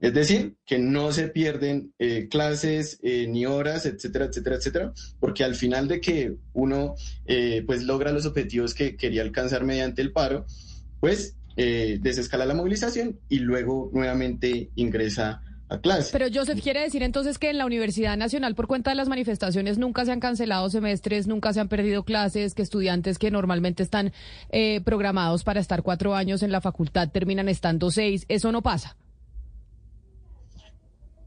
Es 0.00 0.14
decir, 0.14 0.56
que 0.66 0.78
no 0.78 1.12
se 1.12 1.28
pierden 1.28 1.94
eh, 1.98 2.26
clases 2.28 2.98
eh, 3.02 3.26
ni 3.28 3.44
horas, 3.44 3.84
etcétera, 3.84 4.24
etcétera, 4.24 4.56
etcétera, 4.56 4.92
porque 5.20 5.44
al 5.44 5.54
final 5.54 5.88
de 5.88 6.00
que 6.00 6.36
uno 6.54 6.94
eh, 7.26 7.62
pues 7.66 7.84
logra 7.84 8.12
los 8.12 8.24
objetivos 8.26 8.74
que 8.74 8.96
quería 8.96 9.22
alcanzar 9.22 9.64
mediante 9.64 10.02
el 10.02 10.12
paro, 10.12 10.46
pues 11.00 11.36
desescala 11.56 12.46
la 12.46 12.54
movilización 12.54 13.20
y 13.28 13.38
luego 13.38 13.88
nuevamente 13.92 14.72
ingresa 14.74 15.40
pero 16.12 16.26
Joseph 16.32 16.60
quiere 16.62 16.80
decir 16.80 17.02
entonces 17.02 17.38
que 17.38 17.50
en 17.50 17.58
la 17.58 17.66
Universidad 17.66 18.16
Nacional, 18.16 18.54
por 18.54 18.66
cuenta 18.66 18.90
de 18.90 18.96
las 18.96 19.08
manifestaciones, 19.08 19.78
nunca 19.78 20.04
se 20.04 20.12
han 20.12 20.20
cancelado 20.20 20.68
semestres, 20.68 21.26
nunca 21.26 21.52
se 21.52 21.60
han 21.60 21.68
perdido 21.68 22.04
clases, 22.04 22.54
que 22.54 22.62
estudiantes 22.62 23.18
que 23.18 23.30
normalmente 23.30 23.82
están 23.82 24.12
eh, 24.50 24.80
programados 24.82 25.42
para 25.42 25.60
estar 25.60 25.82
cuatro 25.82 26.14
años 26.14 26.42
en 26.42 26.52
la 26.52 26.60
facultad 26.60 27.08
terminan 27.10 27.48
estando 27.48 27.90
seis. 27.90 28.24
¿Eso 28.28 28.52
no 28.52 28.62
pasa? 28.62 28.96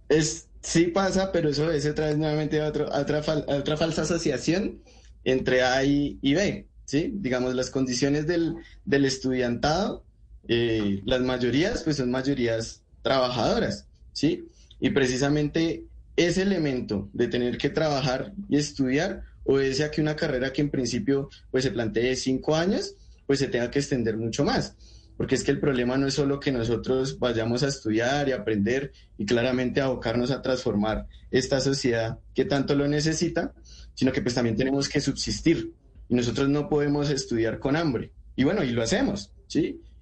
Es, 0.10 0.48
sí 0.62 0.86
pasa, 0.86 1.32
pero 1.32 1.50
eso 1.50 1.72
es 1.72 1.86
otra 1.86 2.08
vez 2.08 2.18
nuevamente 2.18 2.62
otra, 2.62 2.86
otra 2.96 3.78
falsa 3.78 4.04
asociación 4.04 4.82
entre 5.24 5.64
A 5.64 5.84
y, 5.84 6.18
B. 6.22 6.68
¿sí? 6.86 7.12
Digamos, 7.16 7.56
las 7.56 7.70
condiciones 7.70 8.28
del, 8.28 8.56
del 8.86 9.06
estudiantado, 9.06 10.04
eh, 10.48 11.02
las 11.06 11.22
mayorías, 11.22 11.84
pues 11.84 11.98
son 11.98 12.12
mayorías 12.12 12.82
trabajadoras. 13.02 13.87
¿Sí? 14.18 14.48
Y 14.80 14.90
precisamente 14.90 15.84
ese 16.16 16.42
elemento 16.42 17.08
de 17.14 17.28
tener 17.28 17.60
que 17.60 17.70
trabajar 17.70 18.34
y 18.50 18.58
estudiar 18.58 19.22
obedece 19.44 19.84
a 19.84 19.92
que 19.92 20.02
una 20.02 20.16
carrera 20.16 20.52
que 20.52 20.62
en 20.62 20.72
principio 20.72 21.30
pues 21.52 21.64
se 21.64 21.72
plantee 21.72 22.16
cinco 22.16 22.56
años, 22.56 22.96
pues 23.28 23.38
se 23.38 23.48
tenga 23.48 23.70
que 23.70 23.78
extender 23.78 24.18
mucho 24.18 24.44
más. 24.44 24.76
Porque 25.18 25.36
es 25.36 25.44
que 25.44 25.52
el 25.52 25.60
problema 25.60 25.98
no 25.98 26.08
es 26.08 26.16
solo 26.16 26.40
que 26.40 26.52
nosotros 26.52 27.20
vayamos 27.20 27.62
a 27.62 27.68
estudiar 27.68 28.28
y 28.28 28.32
aprender 28.32 28.92
y 29.20 29.26
claramente 29.26 29.82
abocarnos 29.82 30.32
a 30.32 30.42
transformar 30.42 31.06
esta 31.30 31.60
sociedad 31.60 32.18
que 32.34 32.46
tanto 32.46 32.74
lo 32.74 32.88
necesita, 32.88 33.54
sino 33.94 34.12
que 34.12 34.24
pues 34.24 34.34
también 34.34 34.56
tenemos 34.56 34.90
que 34.90 35.00
subsistir. 35.00 35.74
Y 36.10 36.16
nosotros 36.16 36.50
no 36.50 36.70
podemos 36.70 37.12
estudiar 37.12 37.60
con 37.60 37.76
hambre. 37.76 38.12
Y 38.36 38.44
bueno, 38.46 38.64
y 38.64 38.72
lo 38.72 38.82
hacemos, 38.82 39.32
¿sí? 39.48 39.80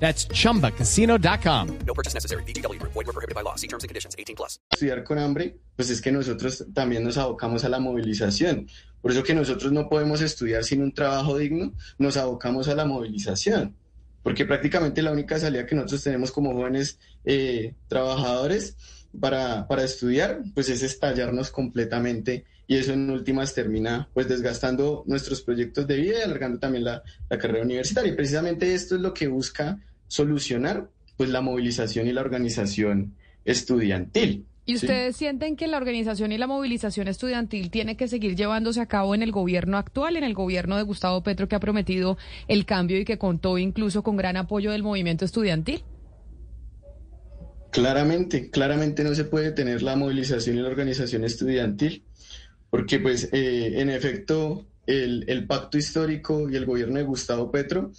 That's 0.00 0.26
chumbacasino.com. 0.28 1.78
No 1.86 1.94
purchase 1.94 2.14
necessary. 2.14 2.42
BGW. 2.44 2.82
Void 2.82 3.06
were 3.06 3.12
prohibited 3.12 3.34
by 3.34 3.42
law. 3.42 3.56
See 3.56 3.68
terms 3.68 3.84
and 3.84 3.90
conditions 3.90 4.16
18 4.18 4.34
plus. 4.34 4.58
Estudiar 4.72 5.04
con 5.04 5.18
hambre, 5.18 5.56
pues 5.76 5.90
es 5.90 6.00
que 6.00 6.10
nosotros 6.10 6.64
también 6.74 7.04
nos 7.04 7.18
abocamos 7.18 7.64
a 7.64 7.68
la 7.68 7.78
movilización. 7.78 8.66
Por 9.02 9.12
eso 9.12 9.22
que 9.22 9.34
nosotros 9.34 9.72
no 9.72 9.88
podemos 9.88 10.20
estudiar 10.20 10.64
sin 10.64 10.82
un 10.82 10.92
trabajo 10.92 11.38
digno, 11.38 11.74
nos 11.98 12.16
abocamos 12.16 12.68
a 12.68 12.74
la 12.74 12.84
movilización. 12.84 13.76
Porque 14.22 14.44
prácticamente 14.44 15.02
la 15.02 15.12
única 15.12 15.38
salida 15.38 15.66
que 15.66 15.74
nosotros 15.74 16.02
tenemos 16.02 16.32
como 16.32 16.52
jóvenes 16.52 16.98
eh, 17.24 17.74
trabajadores 17.88 18.76
para, 19.18 19.66
para 19.66 19.84
estudiar, 19.84 20.42
pues 20.54 20.68
es 20.68 20.82
estallarnos 20.82 21.50
completamente 21.50 22.44
y 22.66 22.76
eso 22.76 22.92
en 22.92 23.10
últimas 23.10 23.54
termina 23.54 24.08
pues 24.14 24.28
desgastando 24.28 25.02
nuestros 25.06 25.42
proyectos 25.42 25.86
de 25.86 25.96
vida 25.96 26.18
y 26.18 26.22
alargando 26.22 26.58
también 26.58 26.84
la, 26.84 27.02
la 27.28 27.38
carrera 27.38 27.64
universitaria. 27.64 28.12
Y 28.12 28.14
precisamente 28.16 28.72
esto 28.74 28.94
es 28.94 29.00
lo 29.00 29.12
que 29.12 29.26
busca 29.26 29.78
solucionar 30.10 30.90
pues 31.16 31.30
la 31.30 31.40
movilización 31.40 32.08
y 32.08 32.12
la 32.12 32.20
organización 32.20 33.14
estudiantil. 33.44 34.46
¿Y 34.66 34.74
ustedes 34.74 35.16
sienten 35.16 35.56
que 35.56 35.66
la 35.66 35.76
organización 35.76 36.32
y 36.32 36.38
la 36.38 36.46
movilización 36.46 37.08
estudiantil 37.08 37.70
tiene 37.70 37.96
que 37.96 38.08
seguir 38.08 38.36
llevándose 38.36 38.80
a 38.80 38.86
cabo 38.86 39.14
en 39.14 39.22
el 39.22 39.32
gobierno 39.32 39.78
actual, 39.78 40.16
en 40.16 40.24
el 40.24 40.34
gobierno 40.34 40.76
de 40.76 40.82
Gustavo 40.82 41.22
Petro, 41.22 41.48
que 41.48 41.56
ha 41.56 41.60
prometido 41.60 42.18
el 42.48 42.66
cambio 42.66 42.98
y 42.98 43.04
que 43.04 43.18
contó 43.18 43.58
incluso 43.58 44.02
con 44.02 44.16
gran 44.16 44.36
apoyo 44.36 44.72
del 44.72 44.82
movimiento 44.82 45.24
estudiantil? 45.24 45.82
Claramente, 47.70 48.50
claramente 48.50 49.04
no 49.04 49.14
se 49.14 49.24
puede 49.24 49.52
tener 49.52 49.82
la 49.82 49.96
movilización 49.96 50.56
y 50.56 50.60
la 50.60 50.68
organización 50.68 51.24
estudiantil 51.24 52.04
porque 52.70 52.98
pues 53.00 53.28
eh, 53.32 53.80
en 53.80 53.90
efecto 53.90 54.66
el, 54.86 55.24
el, 55.28 55.46
pacto 55.46 55.78
histórico 55.78 56.48
y 56.50 56.56
el 56.56 56.66
gobierno 56.66 56.98
de 56.98 57.04
Gustavo 57.04 57.50
Petro 57.50 57.92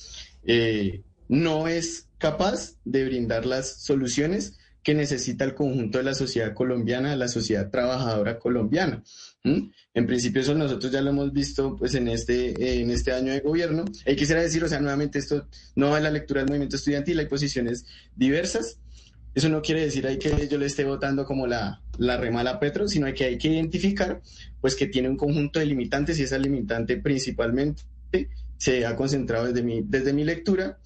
eh, 0.44 1.01
no 1.31 1.69
es 1.69 2.09
capaz 2.17 2.75
de 2.83 3.05
brindar 3.05 3.45
las 3.45 3.83
soluciones 3.83 4.57
que 4.83 4.93
necesita 4.93 5.45
el 5.45 5.55
conjunto 5.55 5.97
de 5.97 6.03
la 6.03 6.13
sociedad 6.13 6.53
colombiana, 6.53 7.15
la 7.15 7.29
sociedad 7.29 7.69
trabajadora 7.69 8.38
colombiana. 8.38 9.01
En 9.43 10.05
principio 10.05 10.41
eso 10.41 10.53
nosotros 10.55 10.91
ya 10.91 11.01
lo 11.01 11.11
hemos 11.11 11.31
visto 11.31 11.77
pues 11.77 11.95
en 11.95 12.09
este, 12.09 12.81
en 12.81 12.91
este 12.91 13.13
año 13.13 13.31
de 13.31 13.39
gobierno. 13.39 13.85
Y 14.05 14.15
quisiera 14.17 14.41
decir, 14.41 14.61
o 14.61 14.67
sea, 14.67 14.81
nuevamente 14.81 15.19
esto 15.19 15.47
no 15.75 15.91
va 15.91 16.00
en 16.00 16.03
la 16.03 16.11
lectura 16.11 16.41
del 16.41 16.50
movimiento 16.50 16.75
estudiantil, 16.75 17.17
hay 17.19 17.27
posiciones 17.27 17.85
diversas. 18.13 18.77
Eso 19.33 19.47
no 19.47 19.61
quiere 19.61 19.85
decir 19.85 20.05
ahí 20.07 20.17
que 20.17 20.50
yo 20.50 20.57
le 20.57 20.65
esté 20.65 20.83
votando 20.83 21.23
como 21.23 21.47
la, 21.47 21.81
la 21.97 22.17
remala 22.17 22.59
Petro, 22.59 22.89
sino 22.89 23.11
que 23.13 23.23
hay 23.23 23.38
que 23.38 23.47
identificar 23.47 24.21
pues 24.59 24.75
que 24.75 24.88
tiene 24.88 25.07
un 25.07 25.15
conjunto 25.15 25.59
de 25.59 25.65
limitantes 25.65 26.19
y 26.19 26.23
esa 26.23 26.38
limitante 26.38 26.97
principalmente 26.97 27.83
se 28.57 28.85
ha 28.85 28.97
concentrado 28.97 29.47
desde 29.47 29.63
mi, 29.63 29.81
desde 29.81 30.11
mi 30.11 30.25
lectura 30.25 30.77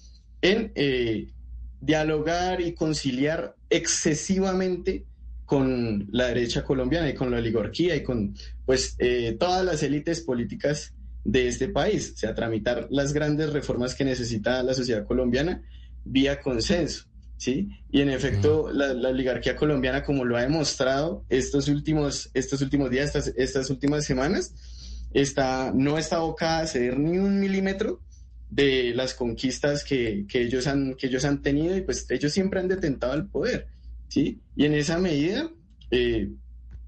en 0.42 0.72
eh, 0.74 1.28
dialogar 1.80 2.60
y 2.60 2.72
conciliar 2.74 3.54
excesivamente 3.70 5.04
con 5.44 6.08
la 6.10 6.26
derecha 6.26 6.64
colombiana 6.64 7.08
y 7.08 7.14
con 7.14 7.30
la 7.30 7.38
oligarquía 7.38 7.94
y 7.94 8.02
con 8.02 8.34
pues 8.64 8.96
eh, 8.98 9.36
todas 9.38 9.64
las 9.64 9.82
élites 9.82 10.20
políticas 10.20 10.92
de 11.24 11.48
este 11.48 11.68
país, 11.68 12.12
o 12.14 12.18
sea, 12.18 12.34
tramitar 12.34 12.86
las 12.90 13.12
grandes 13.12 13.52
reformas 13.52 13.94
que 13.94 14.04
necesita 14.04 14.62
la 14.62 14.74
sociedad 14.74 15.04
colombiana 15.04 15.62
vía 16.04 16.40
consenso, 16.40 17.06
¿sí? 17.36 17.68
Y 17.90 18.00
en 18.00 18.10
efecto, 18.10 18.70
la, 18.72 18.92
oligarquía 19.08 19.56
colombiana, 19.56 20.04
como 20.04 20.24
lo 20.24 20.36
ha 20.36 20.42
demostrado 20.42 21.24
estos 21.28 21.68
últimos, 21.68 22.30
estos 22.32 22.60
últimos 22.60 22.90
días, 22.90 23.06
estas, 23.06 23.34
estas 23.36 23.70
últimas 23.70 24.04
semanas, 24.04 24.54
está, 25.12 25.72
no 25.74 25.98
está 25.98 26.16
abocada 26.16 26.60
a 26.60 26.66
ceder 26.66 26.98
ni 26.98 27.18
un 27.18 27.40
milímetro 27.40 28.00
de 28.50 28.92
las 28.94 29.14
conquistas 29.14 29.84
que, 29.84 30.24
que, 30.28 30.42
ellos 30.42 30.66
han, 30.66 30.94
que 30.94 31.08
ellos 31.08 31.24
han 31.24 31.42
tenido 31.42 31.76
y 31.76 31.82
pues 31.82 32.06
ellos 32.10 32.32
siempre 32.32 32.60
han 32.60 32.68
detentado 32.68 33.14
el 33.14 33.26
poder. 33.26 33.68
¿sí? 34.08 34.40
Y 34.54 34.64
en 34.64 34.74
esa 34.74 34.98
medida, 34.98 35.50
eh, 35.90 36.30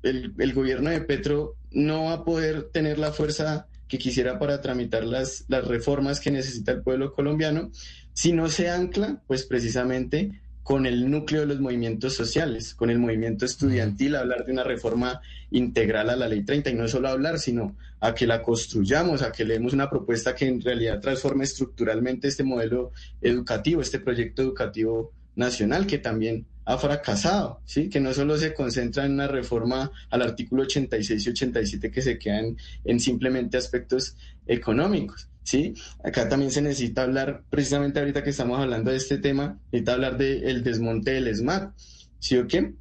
el, 0.03 0.35
el, 0.39 0.55
gobierno 0.55 0.91
de 0.91 1.01
Petro 1.01 1.57
no 1.71 2.05
va 2.05 2.13
a 2.15 2.25
poder 2.25 2.71
tener 2.71 2.99
la 2.99 3.13
fuerza 3.13 3.67
que 3.89 3.99
quisiera 3.99 4.39
para 4.39 4.61
tramitar 4.61 5.05
las, 5.05 5.45
las 5.49 5.67
reformas 5.67 6.21
que 6.21 6.31
necesita 6.31 6.73
el 6.73 6.83
pueblo 6.83 7.13
colombiano 7.13 7.71
si 8.19 8.33
no 8.33 8.49
se 8.49 8.69
ancla, 8.69 9.23
pues 9.29 9.45
precisamente 9.45 10.41
con 10.69 10.85
el 10.85 11.11
núcleo 11.11 11.41
de 11.41 11.47
los 11.47 11.61
movimientos 11.61 12.15
sociales, 12.15 12.75
con 12.75 12.91
el 12.91 12.99
movimiento 12.99 13.47
estudiantil, 13.47 14.15
hablar 14.15 14.45
de 14.45 14.53
una 14.53 14.65
reforma 14.65 15.23
integral 15.51 16.11
a 16.11 16.17
la 16.17 16.29
ley 16.29 16.45
30 16.45 16.69
y 16.69 16.75
no 16.75 16.87
solo 16.89 17.09
hablar, 17.09 17.39
sino 17.39 17.75
a 18.01 18.15
que 18.15 18.27
la 18.27 18.43
construyamos, 18.43 19.23
a 19.23 19.33
que 19.33 19.47
le 19.47 19.55
demos 19.55 19.73
una 19.73 19.89
propuesta 19.89 20.35
que 20.35 20.47
en 20.47 20.61
realidad 20.61 21.01
transforme 21.01 21.45
estructuralmente 21.45 22.29
este 22.29 22.45
modelo 22.45 22.93
educativo, 23.23 23.81
este 23.81 23.99
proyecto 23.99 24.43
educativo 24.43 25.11
nacional 25.37 25.87
que 25.87 25.97
también 25.97 26.45
ha 26.69 26.77
fracasado, 26.77 27.63
¿sí? 27.65 27.89
que 27.89 27.99
no 27.99 28.13
solo 28.13 28.37
se 28.37 28.53
concentra 28.53 29.07
en 29.07 29.13
una 29.13 29.27
reforma 29.27 29.91
al 30.11 30.21
artículo 30.21 30.65
86 30.65 31.27
y 31.27 31.31
87 31.31 31.91
que 31.91 32.03
se 32.03 32.19
quedan 32.19 32.59
en 32.85 33.01
simplemente 33.01 33.57
aspectos 33.57 34.17
económicos. 34.47 35.31
¿sí? 35.43 35.73
Acá 36.05 36.29
también 36.29 36.51
se 36.51 36.61
necesita 36.61 37.05
hablar, 37.05 37.43
precisamente 37.49 38.01
ahorita 38.01 38.23
que 38.23 38.29
estamos 38.29 38.61
hablando 38.61 38.91
de 38.91 38.99
este 38.99 39.17
tema, 39.17 39.59
necesita 39.73 39.95
hablar 39.95 40.19
del 40.19 40.63
desmonte 40.63 41.13
del 41.13 41.35
SMAT, 41.35 41.73
¿sí 42.19 42.37
o 42.37 42.47
qué? 42.47 42.75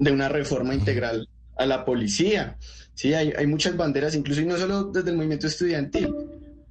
De 0.00 0.10
una 0.10 0.28
reforma 0.28 0.74
integral 0.74 1.28
a 1.56 1.64
la 1.64 1.84
policía, 1.84 2.56
¿sí? 2.94 3.14
Hay, 3.14 3.32
hay 3.38 3.46
muchas 3.46 3.76
banderas, 3.76 4.16
incluso 4.16 4.40
y 4.40 4.46
no 4.46 4.56
solo 4.56 4.82
desde 4.82 5.10
el 5.10 5.16
movimiento 5.16 5.46
estudiantil, 5.46 6.12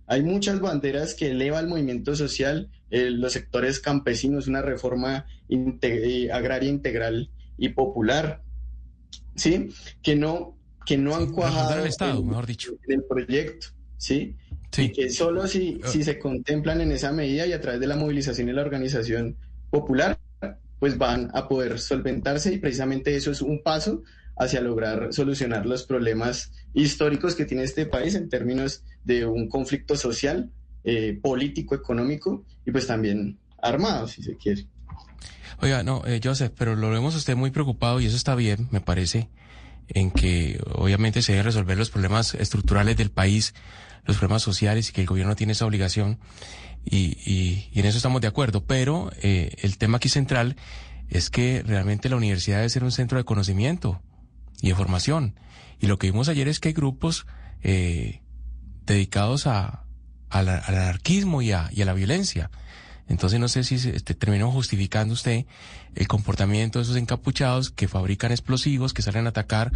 hay 0.07 0.23
muchas 0.23 0.59
banderas 0.59 1.13
que 1.15 1.31
eleva 1.31 1.59
el 1.59 1.67
movimiento 1.67 2.15
social, 2.15 2.69
eh, 2.91 3.09
los 3.09 3.33
sectores 3.33 3.79
campesinos, 3.79 4.47
una 4.47 4.61
reforma 4.61 5.25
eh, 5.49 6.29
agraria 6.31 6.69
integral 6.69 7.29
y 7.57 7.69
popular, 7.69 8.43
¿sí? 9.35 9.69
Que 10.03 10.15
no, 10.15 10.57
que 10.85 10.97
no 10.97 11.15
han 11.15 11.31
cuajado 11.31 11.81
el 11.81 11.87
Estado, 11.87 12.23
mejor 12.23 12.45
dicho. 12.45 12.73
en 12.87 12.99
el 12.99 13.03
proyecto, 13.03 13.67
¿sí? 13.97 14.35
Y 14.77 14.91
que 14.91 15.09
solo 15.09 15.47
si, 15.47 15.79
ah. 15.83 15.87
si 15.87 16.03
se 16.03 16.19
contemplan 16.19 16.81
en 16.81 16.91
esa 16.91 17.11
medida 17.11 17.45
y 17.45 17.53
a 17.53 17.61
través 17.61 17.79
de 17.79 17.87
la 17.87 17.95
movilización 17.95 18.49
y 18.49 18.53
la 18.53 18.61
organización 18.61 19.37
popular, 19.69 20.19
pues 20.79 20.97
van 20.97 21.31
a 21.33 21.47
poder 21.47 21.79
solventarse 21.79 22.53
y 22.53 22.57
precisamente 22.57 23.15
eso 23.15 23.31
es 23.31 23.41
un 23.41 23.63
paso 23.63 24.03
hacia 24.37 24.61
lograr 24.61 25.13
solucionar 25.13 25.65
los 25.65 25.83
problemas 25.83 26.51
históricos 26.75 27.35
que 27.35 27.45
tiene 27.45 27.63
este 27.63 27.85
país 27.85 28.13
en 28.15 28.29
términos 28.29 28.83
de 29.03 29.25
un 29.25 29.49
conflicto 29.49 29.95
social, 29.95 30.51
eh, 30.83 31.17
político, 31.21 31.73
económico 31.73 32.45
y 32.65 32.71
pues 32.71 32.85
también 32.85 33.39
armado, 33.61 34.07
si 34.07 34.21
se 34.21 34.35
quiere. 34.37 34.67
Oiga, 35.61 35.83
no, 35.83 36.03
eh, 36.05 36.19
Joseph, 36.23 36.53
pero 36.55 36.75
lo 36.75 36.89
vemos 36.89 37.15
usted 37.15 37.35
muy 37.35 37.49
preocupado 37.49 37.99
y 38.01 38.05
eso 38.05 38.17
está 38.17 38.35
bien, 38.35 38.67
me 38.71 38.81
parece, 38.81 39.29
en 39.87 40.11
que 40.11 40.59
obviamente 40.73 41.21
se 41.21 41.31
deben 41.31 41.45
resolver 41.45 41.77
los 41.77 41.89
problemas 41.89 42.35
estructurales 42.35 42.97
del 42.97 43.09
país 43.09 43.53
los 44.05 44.17
problemas 44.17 44.43
sociales 44.43 44.89
y 44.89 44.93
que 44.93 45.01
el 45.01 45.07
gobierno 45.07 45.35
tiene 45.35 45.53
esa 45.53 45.65
obligación 45.65 46.19
y, 46.83 47.17
y, 47.25 47.69
y 47.73 47.79
en 47.79 47.85
eso 47.85 47.97
estamos 47.97 48.21
de 48.21 48.27
acuerdo. 48.27 48.63
Pero 48.65 49.11
eh, 49.21 49.55
el 49.61 49.77
tema 49.77 49.97
aquí 49.97 50.09
central 50.09 50.55
es 51.09 51.29
que 51.29 51.63
realmente 51.65 52.09
la 52.09 52.15
universidad 52.15 52.57
debe 52.57 52.69
ser 52.69 52.83
un 52.83 52.91
centro 52.91 53.17
de 53.17 53.23
conocimiento 53.23 54.01
y 54.61 54.69
de 54.69 54.75
formación. 54.75 55.35
Y 55.79 55.87
lo 55.87 55.97
que 55.97 56.11
vimos 56.11 56.29
ayer 56.29 56.47
es 56.47 56.59
que 56.59 56.69
hay 56.69 56.73
grupos 56.73 57.25
eh, 57.61 58.21
dedicados 58.85 59.47
a, 59.47 59.85
al 60.29 60.49
anarquismo 60.49 61.41
y 61.41 61.51
a, 61.51 61.69
y 61.71 61.81
a 61.81 61.85
la 61.85 61.93
violencia. 61.93 62.49
Entonces 63.07 63.39
no 63.39 63.47
sé 63.47 63.63
si 63.63 63.77
se, 63.77 63.95
este, 63.95 64.15
terminó 64.15 64.51
justificando 64.51 65.13
usted 65.13 65.45
el 65.93 66.07
comportamiento 66.07 66.79
de 66.79 66.83
esos 66.83 66.95
encapuchados 66.95 67.69
que 67.69 67.87
fabrican 67.87 68.31
explosivos, 68.31 68.93
que 68.93 69.01
salen 69.01 69.27
a 69.27 69.29
atacar 69.29 69.71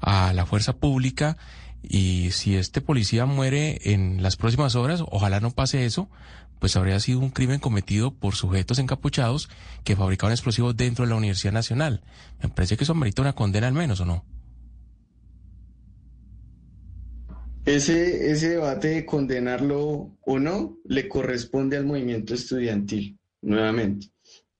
a 0.00 0.32
la 0.34 0.46
fuerza 0.46 0.74
pública 0.74 1.36
y 1.82 2.30
si 2.32 2.56
este 2.56 2.80
policía 2.80 3.26
muere 3.26 3.92
en 3.92 4.22
las 4.22 4.36
próximas 4.36 4.74
horas, 4.74 5.02
ojalá 5.06 5.40
no 5.40 5.52
pase 5.52 5.86
eso, 5.86 6.10
pues 6.58 6.76
habría 6.76 7.00
sido 7.00 7.20
un 7.20 7.30
crimen 7.30 7.60
cometido 7.60 8.12
por 8.12 8.34
sujetos 8.34 8.78
encapuchados 8.78 9.48
que 9.84 9.96
fabricaban 9.96 10.32
explosivos 10.32 10.76
dentro 10.76 11.04
de 11.04 11.10
la 11.10 11.16
Universidad 11.16 11.52
Nacional. 11.52 12.02
Me 12.42 12.48
parece 12.48 12.76
que 12.76 12.84
eso 12.84 12.94
merita 12.94 13.22
una 13.22 13.34
condena 13.34 13.68
al 13.68 13.74
menos, 13.74 14.00
¿o 14.00 14.04
no? 14.04 14.24
Ese, 17.66 18.30
ese 18.30 18.50
debate 18.50 18.88
de 18.88 19.04
condenarlo 19.04 20.16
o 20.24 20.38
no 20.38 20.78
le 20.84 21.08
corresponde 21.08 21.76
al 21.76 21.84
movimiento 21.84 22.32
estudiantil, 22.32 23.18
nuevamente. 23.42 24.12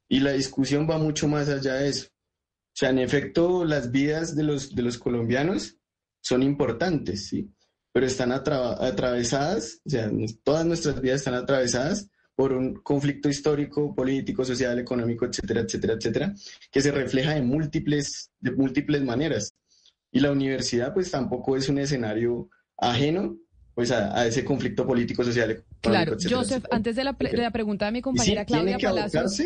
Y 0.08 0.18
la 0.18 0.32
discusión 0.32 0.88
va 0.90 0.98
mucho 0.98 1.28
más 1.28 1.48
allá 1.48 1.74
de 1.74 1.90
eso. 1.90 2.08
O 2.08 2.78
sea, 2.78 2.90
en 2.90 2.98
efecto, 2.98 3.64
las 3.64 3.92
vidas 3.92 4.34
de 4.34 4.42
los, 4.42 4.74
de 4.74 4.82
los 4.82 4.98
colombianos 4.98 5.76
son 6.20 6.42
importantes, 6.42 7.28
¿sí? 7.28 7.48
Pero 7.92 8.06
están 8.06 8.32
atravesadas, 8.32 9.80
o 9.86 9.90
sea, 9.90 10.10
todas 10.42 10.66
nuestras 10.66 11.00
vidas 11.00 11.20
están 11.20 11.34
atravesadas 11.34 12.10
por 12.34 12.52
un 12.52 12.74
conflicto 12.74 13.28
histórico, 13.28 13.94
político, 13.94 14.44
social, 14.44 14.80
económico, 14.80 15.26
etcétera, 15.26 15.60
etcétera, 15.60 15.94
etcétera, 15.94 16.34
que 16.72 16.82
se 16.82 16.90
refleja 16.90 17.34
de 17.34 17.42
múltiples, 17.42 18.32
de 18.40 18.50
múltiples 18.50 19.02
maneras. 19.04 19.54
Y 20.10 20.18
la 20.18 20.32
universidad, 20.32 20.92
pues 20.92 21.10
tampoco 21.12 21.56
es 21.56 21.68
un 21.68 21.78
escenario 21.78 22.50
ajeno 22.78 23.36
pues 23.74 23.90
a, 23.90 24.26
ese 24.26 24.42
conflicto 24.42 24.86
político, 24.86 25.22
social, 25.22 25.62
Claro, 25.82 26.16
Joseph, 26.18 26.64
antes 26.70 26.96
de 26.96 27.04
la, 27.04 27.12
de 27.12 27.36
la, 27.36 27.50
pregunta 27.50 27.84
de 27.84 27.92
mi 27.92 28.00
compañera 28.00 28.46
Claudia 28.46 28.78
Palacios 28.78 29.42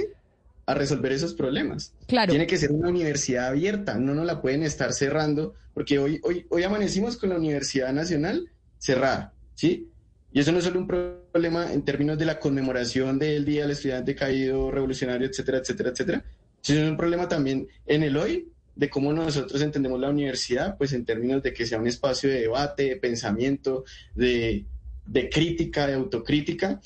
a 0.66 0.74
resolver 0.74 1.10
esos 1.10 1.34
problemas. 1.34 1.92
Claro. 2.06 2.30
Tiene 2.30 2.46
que 2.46 2.56
ser 2.56 2.70
una 2.70 2.88
universidad 2.88 3.48
abierta, 3.48 3.96
no 3.96 4.14
nos 4.14 4.24
la 4.24 4.40
pueden 4.40 4.62
estar 4.62 4.92
cerrando, 4.92 5.54
porque 5.74 5.98
hoy, 5.98 6.20
hoy, 6.22 6.46
hoy 6.48 6.62
amanecimos 6.62 7.16
con 7.16 7.30
la 7.30 7.36
Universidad 7.36 7.92
Nacional 7.92 8.48
cerrada, 8.78 9.32
¿sí? 9.54 9.88
Y 10.32 10.38
eso 10.38 10.52
no 10.52 10.58
es 10.58 10.64
solo 10.64 10.78
un 10.78 10.86
problema 10.86 11.72
en 11.72 11.82
términos 11.82 12.16
de 12.16 12.26
la 12.26 12.38
conmemoración 12.38 13.18
del 13.18 13.44
Día 13.44 13.62
del 13.62 13.72
Estudiante 13.72 14.14
Caído, 14.14 14.70
Revolucionario, 14.70 15.26
etcétera, 15.26 15.58
etcétera, 15.58 15.90
etcétera, 15.90 16.24
sino 16.60 16.80
es 16.82 16.90
un 16.90 16.96
problema 16.96 17.28
también 17.28 17.66
en 17.86 18.04
el 18.04 18.16
hoy 18.16 18.48
de 18.80 18.88
cómo 18.88 19.12
nosotros 19.12 19.60
entendemos 19.60 20.00
la 20.00 20.08
universidad, 20.08 20.78
pues 20.78 20.94
en 20.94 21.04
términos 21.04 21.42
de 21.42 21.52
que 21.52 21.66
sea 21.66 21.78
un 21.78 21.86
espacio 21.86 22.30
de 22.30 22.40
debate, 22.40 22.84
de 22.84 22.96
pensamiento, 22.96 23.84
de, 24.14 24.64
de 25.04 25.28
crítica, 25.28 25.86
de 25.86 25.92
autocrítica, 25.92 26.80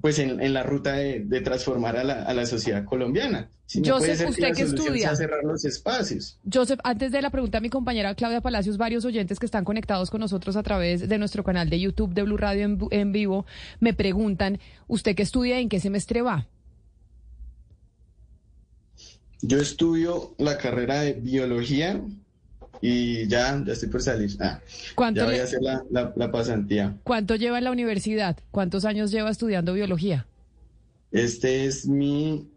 pues 0.00 0.18
en, 0.18 0.52
la 0.52 0.64
ruta 0.64 0.94
de, 0.94 1.40
transformar 1.42 1.96
a 1.96 2.02
la, 2.02 2.22
a 2.24 2.34
la, 2.34 2.44
sociedad 2.44 2.84
colombiana. 2.84 3.50
Si 3.66 3.80
Joseph, 3.84 4.30
usted 4.30 4.52
que, 4.52 4.62
estudia. 4.62 5.14
cerrar 5.14 5.44
los 5.44 5.64
espacios. 5.64 6.40
Joseph, 6.52 6.80
antes 6.82 7.12
de 7.12 7.22
la 7.22 7.30
pregunta 7.30 7.58
a 7.58 7.60
mi 7.60 7.70
compañera 7.70 8.16
Claudia 8.16 8.40
Palacios, 8.40 8.76
varios 8.76 9.04
oyentes 9.04 9.38
que 9.38 9.46
están 9.46 9.64
conectados 9.64 10.10
con 10.10 10.20
nosotros 10.20 10.56
a 10.56 10.64
través 10.64 11.08
de 11.08 11.18
nuestro 11.18 11.44
canal 11.44 11.70
de 11.70 11.78
YouTube 11.78 12.14
de 12.14 12.24
Blue 12.24 12.36
Radio 12.36 12.64
en, 12.64 12.80
en 12.90 13.12
vivo 13.12 13.46
me 13.78 13.94
preguntan, 13.94 14.58
¿usted 14.88 15.14
que 15.14 15.22
estudia 15.22 15.60
en 15.60 15.68
qué 15.68 15.78
semestre 15.78 16.20
va? 16.20 16.48
Yo 19.42 19.58
estudio 19.60 20.34
la 20.38 20.58
carrera 20.58 21.00
de 21.02 21.12
biología 21.14 22.00
y 22.80 23.26
ya, 23.28 23.62
ya 23.64 23.72
estoy 23.72 23.88
por 23.88 24.02
salir. 24.02 24.30
Ah, 24.40 24.60
¿Cuánto 24.94 25.20
ya 25.20 25.24
voy 25.26 25.34
le- 25.34 25.40
a 25.40 25.44
hacer 25.44 25.62
la, 25.62 25.84
la- 25.90 26.12
la 26.16 26.30
pasantía. 26.30 26.96
¿Cuánto 27.04 27.36
lleva 27.36 27.58
en 27.58 27.64
la 27.64 27.70
universidad? 27.72 28.36
¿Cuántos 28.50 28.84
años 28.84 29.10
lleva 29.10 29.30
estudiando 29.30 29.72
biología? 29.74 30.26
Este 31.12 31.64
es 31.66 31.86
mi 31.86 32.48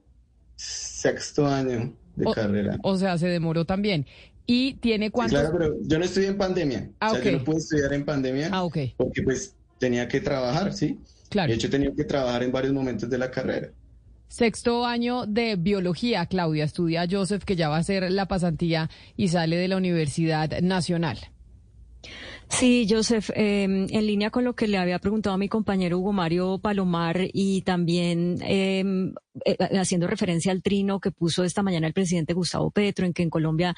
sexto 0.55 1.47
año 1.47 1.93
de 2.15 2.25
O- 2.25 2.33
carrera. 2.33 2.77
O 2.83 2.97
sea, 2.97 3.17
se 3.17 3.27
demoró 3.27 3.65
también. 3.65 4.05
¿Y 4.45 4.73
tiene 4.75 5.05
Sí, 5.07 5.11
cuántos? 5.11 5.39
claro, 5.39 5.55
pero 5.57 5.75
yo 5.81 5.99
no 5.99 6.05
estudié 6.05 6.27
en 6.27 6.37
pandemia. 6.37 6.89
Ah, 6.99 7.11
o 7.11 7.11
sea, 7.11 7.19
ok. 7.21 7.25
yo 7.25 7.37
no 7.37 7.43
pude 7.43 7.57
estudiar 7.57 7.93
en 7.93 8.05
pandemia 8.05 8.49
Ah, 8.51 8.63
ok. 8.63 8.77
porque 8.97 9.21
pues 9.21 9.53
tenía 9.79 10.07
que 10.07 10.19
trabajar, 10.19 10.73
¿sí? 10.73 10.99
Claro. 11.29 11.49
De 11.49 11.55
hecho, 11.55 11.67
he 11.67 11.69
tenido 11.69 11.95
que 11.95 12.03
trabajar 12.03 12.43
en 12.43 12.51
varios 12.51 12.73
momentos 12.73 13.09
de 13.09 13.17
la 13.17 13.31
carrera. 13.31 13.69
Sexto 14.31 14.85
año 14.85 15.25
de 15.25 15.57
biología, 15.57 16.25
Claudia. 16.25 16.63
Estudia 16.63 17.05
Joseph, 17.11 17.43
que 17.43 17.57
ya 17.57 17.67
va 17.67 17.75
a 17.75 17.79
hacer 17.79 18.09
la 18.09 18.29
pasantía 18.29 18.89
y 19.17 19.27
sale 19.27 19.57
de 19.57 19.67
la 19.67 19.75
Universidad 19.75 20.61
Nacional. 20.61 21.19
Sí, 22.47 22.87
Joseph, 22.89 23.29
eh, 23.35 23.63
en 23.63 24.07
línea 24.07 24.29
con 24.29 24.45
lo 24.45 24.53
que 24.53 24.69
le 24.69 24.77
había 24.77 24.99
preguntado 24.99 25.33
a 25.33 25.37
mi 25.37 25.49
compañero 25.49 25.99
Hugo 25.99 26.13
Mario 26.13 26.59
Palomar 26.59 27.27
y 27.33 27.61
también 27.63 28.37
eh, 28.41 28.83
eh, 29.45 29.57
haciendo 29.77 30.07
referencia 30.07 30.51
al 30.51 30.61
trino 30.61 30.99
que 30.99 31.11
puso 31.11 31.45
esta 31.45 31.63
mañana 31.63 31.87
el 31.87 31.93
presidente 31.93 32.33
Gustavo 32.33 32.69
Petro, 32.69 33.05
en 33.05 33.13
que 33.13 33.23
en 33.23 33.29
Colombia 33.29 33.73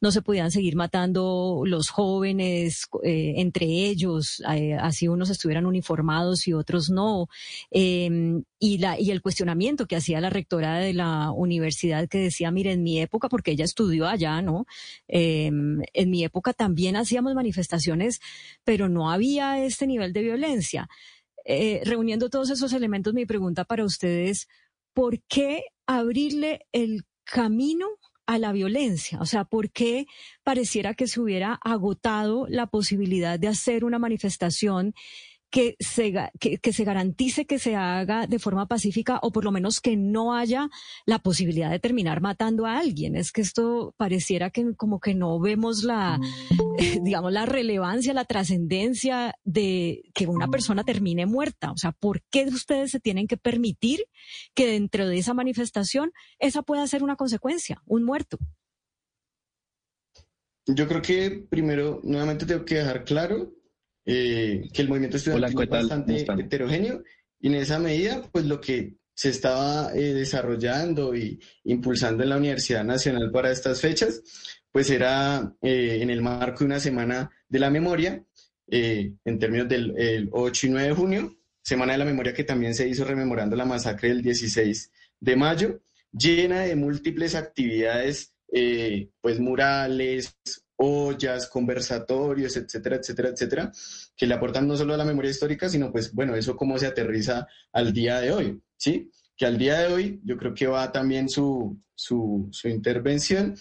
no 0.00 0.12
se 0.12 0.20
podían 0.20 0.50
seguir 0.50 0.76
matando 0.76 1.62
los 1.64 1.88
jóvenes 1.88 2.86
eh, 3.02 3.34
entre 3.36 3.66
ellos, 3.66 4.42
así 4.78 5.08
unos 5.08 5.30
estuvieran 5.30 5.64
uniformados 5.64 6.46
y 6.48 6.52
otros 6.52 6.90
no, 6.90 7.28
eh, 7.70 8.42
y, 8.62 8.76
la, 8.76 9.00
y 9.00 9.10
el 9.10 9.22
cuestionamiento 9.22 9.86
que 9.86 9.96
hacía 9.96 10.20
la 10.20 10.28
rectora 10.28 10.78
de 10.78 10.92
la 10.92 11.32
universidad 11.32 12.06
que 12.08 12.18
decía, 12.18 12.50
mire, 12.50 12.72
en 12.72 12.82
mi 12.82 13.00
época, 13.00 13.30
porque 13.30 13.52
ella 13.52 13.64
estudió 13.64 14.06
allá, 14.06 14.42
¿no? 14.42 14.66
Eh, 15.08 15.46
en 15.46 16.10
mi 16.10 16.24
época 16.24 16.52
también 16.52 16.94
hacíamos 16.94 17.34
manifestaciones, 17.34 18.20
pero 18.62 18.90
no 18.90 19.10
había 19.10 19.64
este 19.64 19.86
nivel 19.86 20.12
de 20.12 20.22
violencia. 20.22 20.88
Eh, 21.46 21.80
reuniendo 21.84 22.28
todos 22.28 22.50
esos 22.50 22.74
elementos, 22.74 23.14
mi 23.14 23.24
pregunta 23.24 23.64
para 23.64 23.82
ustedes, 23.84 24.46
¿por 24.92 25.22
qué 25.22 25.64
abrirle 25.86 26.66
el 26.72 27.04
camino 27.24 27.86
a 28.26 28.38
la 28.38 28.52
violencia? 28.52 29.18
O 29.22 29.26
sea, 29.26 29.44
¿por 29.44 29.70
qué 29.70 30.06
pareciera 30.42 30.92
que 30.92 31.06
se 31.06 31.18
hubiera 31.18 31.54
agotado 31.64 32.46
la 32.46 32.66
posibilidad 32.66 33.38
de 33.38 33.48
hacer 33.48 33.86
una 33.86 33.98
manifestación 33.98 34.92
que 35.50 35.76
se, 35.80 36.12
que 36.38 36.72
se 36.72 36.84
garantice 36.84 37.44
que 37.44 37.58
se 37.58 37.74
haga 37.74 38.26
de 38.26 38.38
forma 38.38 38.66
pacífica 38.66 39.18
o 39.22 39.32
por 39.32 39.44
lo 39.44 39.50
menos 39.50 39.80
que 39.80 39.96
no 39.96 40.34
haya 40.34 40.70
la 41.06 41.18
posibilidad 41.18 41.70
de 41.70 41.80
terminar 41.80 42.20
matando 42.20 42.66
a 42.66 42.78
alguien? 42.78 43.16
Es 43.16 43.32
que 43.32 43.40
esto 43.40 43.94
pareciera 43.96 44.50
que 44.50 44.74
como 44.76 45.00
que 45.00 45.14
no 45.14 45.40
vemos 45.40 45.82
la, 45.82 46.20
digamos, 47.02 47.32
la 47.32 47.46
relevancia, 47.46 48.14
la 48.14 48.24
trascendencia 48.24 49.34
de 49.44 50.02
que 50.14 50.26
una 50.26 50.48
persona 50.48 50.84
termine 50.84 51.26
muerta. 51.26 51.72
O 51.72 51.76
sea, 51.76 51.92
¿por 51.92 52.22
qué 52.30 52.44
ustedes 52.46 52.92
se 52.92 53.00
tienen 53.00 53.26
que 53.26 53.36
permitir 53.36 54.04
que 54.54 54.66
dentro 54.66 55.08
de 55.08 55.18
esa 55.18 55.34
manifestación 55.34 56.12
esa 56.38 56.62
pueda 56.62 56.86
ser 56.86 57.02
una 57.02 57.16
consecuencia, 57.16 57.82
un 57.86 58.04
muerto? 58.04 58.38
Yo 60.66 60.86
creo 60.86 61.02
que 61.02 61.46
primero, 61.50 62.00
nuevamente 62.04 62.46
tengo 62.46 62.64
que 62.64 62.76
dejar 62.76 63.04
claro 63.04 63.52
eh, 64.04 64.68
que 64.72 64.82
el 64.82 64.88
movimiento 64.88 65.16
estudiantil 65.16 65.56
¿qué 65.56 65.64
es 65.64 65.70
bastante 65.70 66.20
heterogéneo 66.20 67.02
y 67.40 67.48
en 67.48 67.54
esa 67.54 67.78
medida, 67.78 68.22
pues 68.30 68.44
lo 68.44 68.60
que 68.60 68.96
se 69.14 69.30
estaba 69.30 69.92
eh, 69.94 70.14
desarrollando 70.14 71.14
y 71.14 71.40
impulsando 71.64 72.22
en 72.22 72.28
la 72.30 72.36
Universidad 72.36 72.84
Nacional 72.84 73.30
para 73.30 73.50
estas 73.50 73.80
fechas, 73.80 74.22
pues 74.70 74.90
era 74.90 75.54
eh, 75.62 75.98
en 76.00 76.10
el 76.10 76.22
marco 76.22 76.60
de 76.60 76.66
una 76.66 76.80
semana 76.80 77.30
de 77.48 77.58
la 77.58 77.70
memoria, 77.70 78.24
eh, 78.68 79.12
en 79.24 79.38
términos 79.38 79.68
del 79.68 79.94
el 79.98 80.28
8 80.32 80.66
y 80.66 80.70
9 80.70 80.88
de 80.88 80.94
junio, 80.94 81.36
semana 81.62 81.92
de 81.92 81.98
la 81.98 82.04
memoria 82.04 82.34
que 82.34 82.44
también 82.44 82.74
se 82.74 82.88
hizo 82.88 83.04
rememorando 83.04 83.56
la 83.56 83.64
masacre 83.64 84.10
del 84.10 84.22
16 84.22 84.92
de 85.20 85.36
mayo, 85.36 85.80
llena 86.12 86.60
de 86.60 86.76
múltiples 86.76 87.34
actividades, 87.34 88.34
eh, 88.52 89.10
pues 89.20 89.40
murales, 89.40 90.36
ollas, 90.82 91.46
conversatorios, 91.46 92.56
etcétera, 92.56 92.96
etcétera, 92.96 93.28
etcétera, 93.28 93.72
que 94.16 94.26
le 94.26 94.34
aportan 94.34 94.66
no 94.66 94.76
solo 94.76 94.94
a 94.94 94.96
la 94.96 95.04
memoria 95.04 95.30
histórica, 95.30 95.68
sino 95.68 95.92
pues 95.92 96.12
bueno, 96.12 96.34
eso 96.34 96.56
cómo 96.56 96.78
se 96.78 96.86
aterriza 96.86 97.46
al 97.72 97.92
día 97.92 98.20
de 98.20 98.32
hoy, 98.32 98.62
¿sí? 98.76 99.10
Que 99.36 99.44
al 99.44 99.58
día 99.58 99.78
de 99.80 99.92
hoy, 99.92 100.20
yo 100.24 100.38
creo 100.38 100.54
que 100.54 100.66
va 100.66 100.90
también 100.90 101.28
su, 101.28 101.78
su, 101.94 102.48
su 102.50 102.68
intervención, 102.68 103.54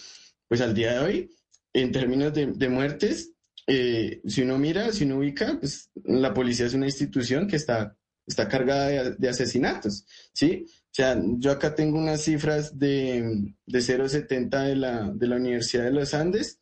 pues 0.48 0.62
al 0.62 0.74
día 0.74 0.94
de 0.94 1.00
hoy, 1.00 1.30
en 1.74 1.92
términos 1.92 2.34
de, 2.34 2.48
de 2.48 2.70
muertes, 2.70 3.34
eh, 3.68 4.22
si 4.26 4.42
uno 4.42 4.58
mira, 4.58 4.92
si 4.94 5.04
uno 5.04 5.18
ubica, 5.18 5.58
pues 5.60 5.92
la 6.06 6.34
policía 6.34 6.68
es 6.68 6.74
una 6.74 6.86
institución 6.86 7.48
que 7.48 7.58
está, 7.58 7.98
está 8.26 8.48
cargada 8.48 8.88
de, 8.88 9.16
de 9.16 9.30
asesinatos, 9.30 10.06
¿sí? 10.34 10.66
O 10.68 10.94
sea, 10.94 11.22
yo 11.38 11.52
acá 11.52 11.76
tengo 11.76 12.00
unas 12.00 12.22
cifras 12.22 12.80
de, 12.80 13.54
de 13.66 13.80
0,70 13.80 14.64
de 14.64 14.76
la, 14.76 15.12
de 15.14 15.28
la 15.28 15.36
Universidad 15.36 15.84
de 15.84 15.92
los 15.92 16.14
Andes, 16.14 16.60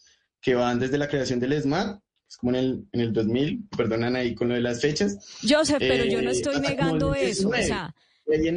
que 0.47 0.55
van 0.55 0.79
desde 0.79 0.97
la 0.97 1.09
creación 1.09 1.41
del 1.41 1.51
ESMAD, 1.51 1.99
es 2.25 2.37
como 2.37 2.51
en 2.51 2.55
el, 2.55 2.87
en 2.93 3.01
el 3.01 3.11
2000, 3.11 3.67
perdonan 3.75 4.15
ahí 4.15 4.33
con 4.33 4.47
lo 4.47 4.55
de 4.55 4.61
las 4.61 4.79
fechas. 4.79 5.17
Joseph, 5.41 5.79
pero 5.79 6.05
yo 6.05 6.21
no 6.21 6.29
eh, 6.29 6.33
estoy 6.35 6.61
negando 6.61 7.13
eso. 7.13 7.49
O 7.49 7.51
19. 7.51 7.63
sea, 7.65 7.93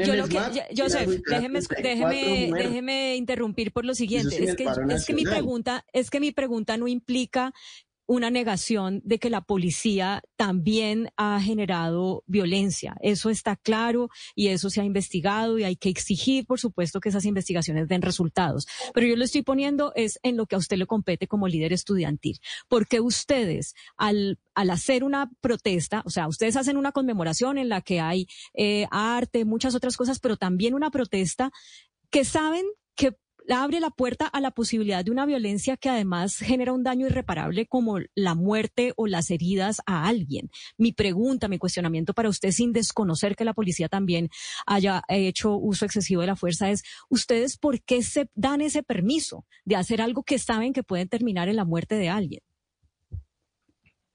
yo 0.06 0.14
lo 0.14 0.28
que, 0.28 0.34
ya- 0.34 0.68
Joseph, 0.76 1.20
déjeme, 1.28 1.60
34 1.60 1.82
déjeme, 1.82 2.62
déjeme 2.62 3.16
interrumpir 3.16 3.72
por 3.72 3.84
lo 3.84 3.96
siguiente. 3.96 4.36
Es 4.40 4.54
que, 4.54 4.68
es 4.88 5.04
que 5.04 5.14
mi 5.14 5.24
pregunta, 5.24 5.84
es 5.92 6.10
que 6.10 6.20
mi 6.20 6.30
pregunta 6.30 6.76
no 6.76 6.86
implica 6.86 7.52
una 8.10 8.28
negación 8.28 9.00
de 9.04 9.20
que 9.20 9.30
la 9.30 9.40
policía 9.40 10.20
también 10.34 11.10
ha 11.16 11.40
generado 11.40 12.24
violencia. 12.26 12.96
Eso 13.02 13.30
está 13.30 13.54
claro 13.54 14.08
y 14.34 14.48
eso 14.48 14.68
se 14.68 14.80
ha 14.80 14.84
investigado 14.84 15.60
y 15.60 15.62
hay 15.62 15.76
que 15.76 15.90
exigir, 15.90 16.44
por 16.44 16.58
supuesto, 16.58 16.98
que 16.98 17.10
esas 17.10 17.24
investigaciones 17.24 17.86
den 17.86 18.02
resultados. 18.02 18.66
Pero 18.94 19.06
yo 19.06 19.14
lo 19.14 19.22
estoy 19.22 19.42
poniendo 19.42 19.92
es 19.94 20.18
en 20.24 20.36
lo 20.36 20.46
que 20.46 20.56
a 20.56 20.58
usted 20.58 20.76
le 20.76 20.86
compete 20.86 21.28
como 21.28 21.46
líder 21.46 21.72
estudiantil. 21.72 22.40
Porque 22.66 23.00
ustedes, 23.00 23.74
al, 23.96 24.40
al 24.56 24.70
hacer 24.70 25.04
una 25.04 25.30
protesta, 25.40 26.02
o 26.04 26.10
sea, 26.10 26.26
ustedes 26.26 26.56
hacen 26.56 26.76
una 26.76 26.90
conmemoración 26.90 27.58
en 27.58 27.68
la 27.68 27.80
que 27.80 28.00
hay 28.00 28.26
eh, 28.54 28.88
arte, 28.90 29.44
muchas 29.44 29.76
otras 29.76 29.96
cosas, 29.96 30.18
pero 30.18 30.36
también 30.36 30.74
una 30.74 30.90
protesta 30.90 31.52
que 32.10 32.24
saben 32.24 32.64
que 32.96 33.14
abre 33.54 33.80
la 33.80 33.90
puerta 33.90 34.26
a 34.26 34.40
la 34.40 34.50
posibilidad 34.50 35.04
de 35.04 35.10
una 35.10 35.26
violencia 35.26 35.76
que 35.76 35.88
además 35.88 36.36
genera 36.36 36.72
un 36.72 36.82
daño 36.82 37.06
irreparable 37.06 37.66
como 37.66 37.98
la 38.14 38.34
muerte 38.34 38.92
o 38.96 39.06
las 39.06 39.30
heridas 39.30 39.80
a 39.86 40.06
alguien. 40.06 40.50
Mi 40.78 40.92
pregunta, 40.92 41.48
mi 41.48 41.58
cuestionamiento 41.58 42.14
para 42.14 42.28
usted, 42.28 42.50
sin 42.50 42.72
desconocer 42.72 43.36
que 43.36 43.44
la 43.44 43.54
policía 43.54 43.88
también 43.88 44.28
haya 44.66 45.02
hecho 45.08 45.56
uso 45.56 45.84
excesivo 45.84 46.20
de 46.20 46.28
la 46.28 46.36
fuerza, 46.36 46.70
es 46.70 46.82
¿ustedes 47.08 47.56
por 47.56 47.82
qué 47.82 48.02
se 48.02 48.28
dan 48.34 48.60
ese 48.60 48.82
permiso 48.82 49.46
de 49.64 49.76
hacer 49.76 50.00
algo 50.00 50.22
que 50.22 50.38
saben 50.38 50.72
que 50.72 50.82
puede 50.82 51.06
terminar 51.06 51.48
en 51.48 51.56
la 51.56 51.64
muerte 51.64 51.96
de 51.96 52.08
alguien? 52.08 52.42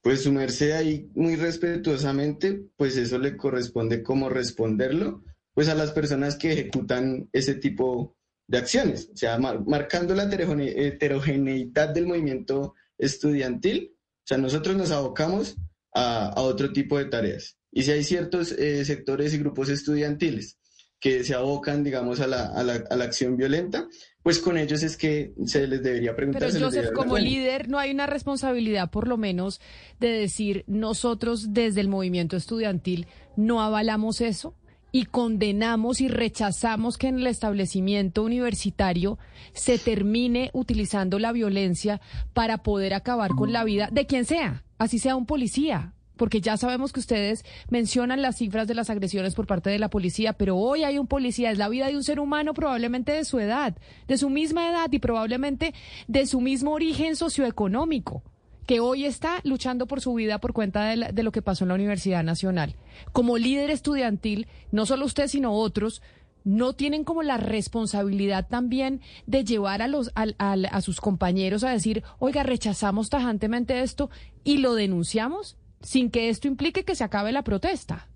Pues 0.02 0.22
su 0.22 0.32
merced 0.32 0.72
ahí 0.72 1.10
muy 1.16 1.36
respetuosamente, 1.36 2.64
pues 2.78 2.96
eso 2.96 3.18
le 3.18 3.36
corresponde 3.36 4.04
como 4.04 4.30
responderlo, 4.30 5.24
pues 5.56 5.68
a 5.68 5.74
las 5.74 5.92
personas 5.92 6.36
que 6.36 6.52
ejecutan 6.52 7.28
ese 7.34 7.56
tipo 7.56 8.15
de 8.48 8.58
acciones, 8.58 9.10
o 9.14 9.18
sea, 9.18 9.38
mar- 9.40 9.64
marcando 9.66 10.14
la 10.16 10.26
heterogene- 10.26 10.74
heterogeneidad 10.76 11.90
del 11.90 12.08
movimiento 12.08 12.76
estudiantil, 12.98 13.94
o 13.98 14.28
sea, 14.28 14.38
nosotros 14.38 14.76
nos 14.76 14.92
abocamos 14.92 15.56
a, 15.94 16.28
a 16.30 16.42
otro 16.42 16.72
tipo 16.74 16.98
de 16.98 17.06
tareas. 17.06 17.58
Y 17.72 17.84
si 17.84 17.92
hay 17.92 18.04
ciertos 18.04 18.52
eh, 18.54 18.84
sectores 18.86 19.34
y 19.34 19.38
grupos 19.38 19.70
estudiantiles 19.70 20.58
que 21.00 21.24
se 21.24 21.36
abocan, 21.36 21.84
digamos, 21.84 22.20
a 22.22 22.28
la, 22.28 22.48
a 22.48 22.64
la, 22.64 22.84
a 22.90 22.96
la 22.96 23.04
acción 23.04 23.36
violenta, 23.38 23.88
pues 24.24 24.40
con 24.40 24.58
ellos 24.58 24.82
es 24.82 24.98
que 24.98 25.34
se 25.46 25.68
les 25.68 25.84
debería 25.84 26.16
preguntar. 26.16 26.50
Pero 26.52 26.66
Joseph, 26.66 26.92
como 26.94 27.18
líder, 27.18 27.68
no 27.70 27.78
hay 27.78 27.92
una 27.92 28.08
responsabilidad, 28.08 28.90
por 28.90 29.08
lo 29.08 29.18
menos, 29.18 29.60
de 30.00 30.08
decir 30.10 30.64
nosotros 30.68 31.54
desde 31.54 31.82
el 31.82 31.90
movimiento 31.90 32.38
estudiantil 32.38 33.08
no 33.36 33.62
avalamos 33.62 34.22
eso 34.22 34.56
y 34.96 35.04
condenamos 35.04 36.00
y 36.00 36.08
rechazamos 36.08 36.98
que 36.98 37.10
en 37.10 37.18
el 37.18 37.28
establecimiento 37.28 38.24
universitario 38.24 39.20
se 39.52 39.78
termine 39.78 40.52
utilizando 40.54 41.20
la 41.20 41.34
violencia 41.34 42.00
para 42.34 42.60
poder 42.60 42.94
acabar 42.94 43.32
con 43.32 43.52
la 43.52 43.66
vida 43.66 43.90
de 43.92 44.06
quien 44.06 44.24
sea, 44.24 44.64
así 44.78 44.98
sea 44.98 45.18
un 45.18 45.26
policía. 45.26 45.92
Porque 46.16 46.40
ya 46.40 46.56
sabemos 46.56 46.94
que 46.94 47.02
ustedes 47.02 47.44
mencionan 47.68 48.22
las 48.22 48.38
cifras 48.38 48.70
de 48.70 48.74
las 48.74 48.90
agresiones 48.90 49.36
por 49.36 49.48
parte 49.48 49.70
de 49.70 49.80
la 49.80 49.90
policía, 49.90 50.32
pero 50.32 50.56
hoy 50.56 50.86
hay 50.86 50.98
un 50.98 51.08
policía, 51.08 51.52
es 51.52 51.58
la 51.58 51.68
vida 51.68 51.88
de 51.88 51.98
un 51.98 52.04
ser 52.06 52.22
humano 52.22 52.54
probablemente 52.54 53.12
de 53.12 53.26
su 53.26 53.38
edad, 53.38 53.76
de 54.08 54.18
su 54.18 54.30
misma 54.30 54.70
edad 54.70 54.90
y 54.94 55.00
probablemente 55.00 55.74
de 56.08 56.26
su 56.26 56.40
mismo 56.40 56.72
origen 56.72 57.18
socioeconómico, 57.18 58.24
que 58.66 58.80
hoy 58.80 59.06
está 59.06 59.42
luchando 59.44 59.88
por 59.88 60.02
su 60.02 60.14
vida 60.14 60.40
por 60.40 60.54
cuenta 60.54 60.86
de, 60.86 61.24
lo 61.24 61.32
que 61.32 61.42
pasó 61.42 61.64
en 61.64 61.70
la 61.70 61.76
Universidad 61.76 62.24
Nacional. 62.24 62.76
Como 63.12 63.38
líder 63.38 63.70
estudiantil, 63.70 64.48
no 64.72 64.86
solo 64.86 65.06
usted, 65.06 65.28
sino 65.28 65.54
otros, 65.54 66.02
no 66.44 66.74
tienen 66.74 67.04
como 67.04 67.24
la 67.24 67.38
responsabilidad 67.38 68.48
también 68.48 69.02
de 69.26 69.44
llevar 69.44 69.82
a 69.82 69.88
los 69.88 70.12
a 70.16 70.82
sus 70.82 71.02
compañeros 71.02 71.64
a 71.64 71.72
decir, 71.72 72.04
oiga, 72.20 72.44
rechazamos 72.44 73.10
tajantemente 73.10 73.82
esto 73.82 74.10
y 74.44 74.58
lo 74.58 74.76
denunciamos 74.76 75.58
sin 75.82 76.10
que 76.10 76.30
esto 76.30 76.48
implique 76.48 76.84
que 76.84 76.96
se 76.96 77.04
acabe 77.04 77.32
la 77.32 77.44
protesta. 77.44 78.10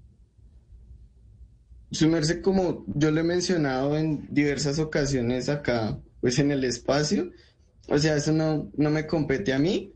Sumerse, 1.91 2.41
como 2.41 2.85
yo 2.88 3.09
lo 3.09 3.21
he 3.21 3.23
mencionado 3.23 3.97
en 3.97 4.27
diversas 4.29 4.77
ocasiones 4.77 5.49
acá, 5.49 5.99
pues 6.21 6.38
en 6.38 6.51
el 6.51 6.63
espacio, 6.63 7.31
o 7.88 7.97
sea, 7.97 8.15
eso 8.15 8.31
no, 8.31 8.69
no 8.77 8.91
me 8.91 9.07
compete 9.07 9.53
a 9.53 9.59
mí, 9.59 9.93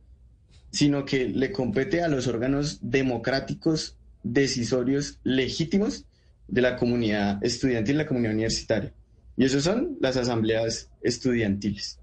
sino 0.74 1.06
que 1.06 1.30
le 1.30 1.52
compete 1.52 2.02
a 2.02 2.08
los 2.08 2.28
órganos 2.28 2.80
democráticos, 2.82 3.96
decisorios, 4.24 5.20
legítimos 5.24 6.06
de 6.48 6.62
la 6.62 6.76
comunidad 6.76 7.44
estudiantil, 7.46 8.00
la 8.00 8.08
comunidad 8.08 8.34
universitaria. 8.34 8.92
Y 9.38 9.46
eso 9.46 9.62
son 9.62 9.98
las 10.02 10.18
asambleas 10.18 10.90
estudiantiles. 11.04 12.00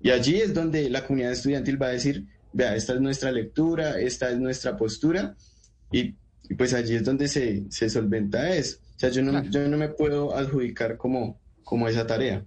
Y 0.00 0.10
allí 0.10 0.36
es 0.36 0.54
donde 0.54 0.88
la 0.88 1.06
comunidad 1.06 1.32
estudiantil 1.32 1.80
va 1.80 1.88
a 1.88 1.92
decir, 1.92 2.24
vea, 2.54 2.74
esta 2.74 2.94
es 2.94 3.00
nuestra 3.02 3.30
lectura, 3.30 4.00
esta 4.00 4.30
es 4.30 4.38
nuestra 4.38 4.74
postura, 4.74 5.36
y, 5.92 6.14
pues 6.56 6.72
allí 6.72 6.94
es 6.94 7.04
donde 7.04 7.28
se, 7.28 7.64
se 7.68 7.90
solventa 7.90 8.54
eso. 8.56 8.78
O 8.96 8.98
sea, 8.98 9.10
yo 9.10 9.22
no, 9.22 9.44
yo 9.50 9.68
no 9.68 9.76
me 9.76 9.88
puedo 9.88 10.34
adjudicar 10.34 10.96
como, 10.96 11.38
como 11.62 11.88
esa 11.88 12.06
tarea. 12.06 12.42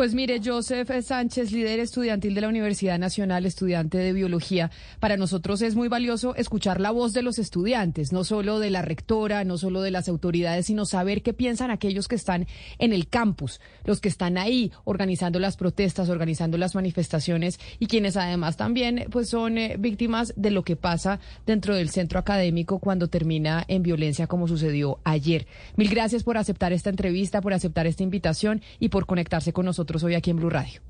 Pues 0.00 0.14
mire, 0.14 0.40
Joseph 0.42 0.90
Sánchez, 1.02 1.52
líder 1.52 1.78
estudiantil 1.78 2.34
de 2.34 2.40
la 2.40 2.48
Universidad 2.48 2.98
Nacional, 2.98 3.44
estudiante 3.44 3.98
de 3.98 4.14
biología, 4.14 4.70
para 4.98 5.18
nosotros 5.18 5.60
es 5.60 5.74
muy 5.76 5.88
valioso 5.88 6.34
escuchar 6.36 6.80
la 6.80 6.90
voz 6.90 7.12
de 7.12 7.20
los 7.20 7.38
estudiantes, 7.38 8.10
no 8.10 8.24
solo 8.24 8.60
de 8.60 8.70
la 8.70 8.80
rectora, 8.80 9.44
no 9.44 9.58
solo 9.58 9.82
de 9.82 9.90
las 9.90 10.08
autoridades, 10.08 10.64
sino 10.64 10.86
saber 10.86 11.20
qué 11.20 11.34
piensan 11.34 11.70
aquellos 11.70 12.08
que 12.08 12.14
están 12.14 12.46
en 12.78 12.94
el 12.94 13.08
campus, 13.08 13.60
los 13.84 14.00
que 14.00 14.08
están 14.08 14.38
ahí 14.38 14.72
organizando 14.84 15.38
las 15.38 15.58
protestas, 15.58 16.08
organizando 16.08 16.56
las 16.56 16.74
manifestaciones 16.74 17.60
y 17.78 17.86
quienes 17.86 18.16
además 18.16 18.56
también 18.56 19.04
pues 19.10 19.28
son 19.28 19.58
eh, 19.58 19.76
víctimas 19.78 20.32
de 20.34 20.50
lo 20.50 20.62
que 20.62 20.76
pasa 20.76 21.20
dentro 21.44 21.74
del 21.74 21.90
centro 21.90 22.18
académico 22.18 22.78
cuando 22.78 23.08
termina 23.08 23.66
en 23.68 23.82
violencia 23.82 24.26
como 24.28 24.48
sucedió 24.48 24.98
ayer. 25.04 25.46
Mil 25.76 25.90
gracias 25.90 26.22
por 26.22 26.38
aceptar 26.38 26.72
esta 26.72 26.88
entrevista, 26.88 27.42
por 27.42 27.52
aceptar 27.52 27.86
esta 27.86 28.02
invitación 28.02 28.62
y 28.78 28.88
por 28.88 29.04
conectarse 29.04 29.52
con 29.52 29.66
nosotros 29.66 29.89
nosotros 29.90 30.04
hoy 30.04 30.14
aquí 30.14 30.30
en 30.30 30.36
Blue 30.36 30.50
Radio. 30.50 30.89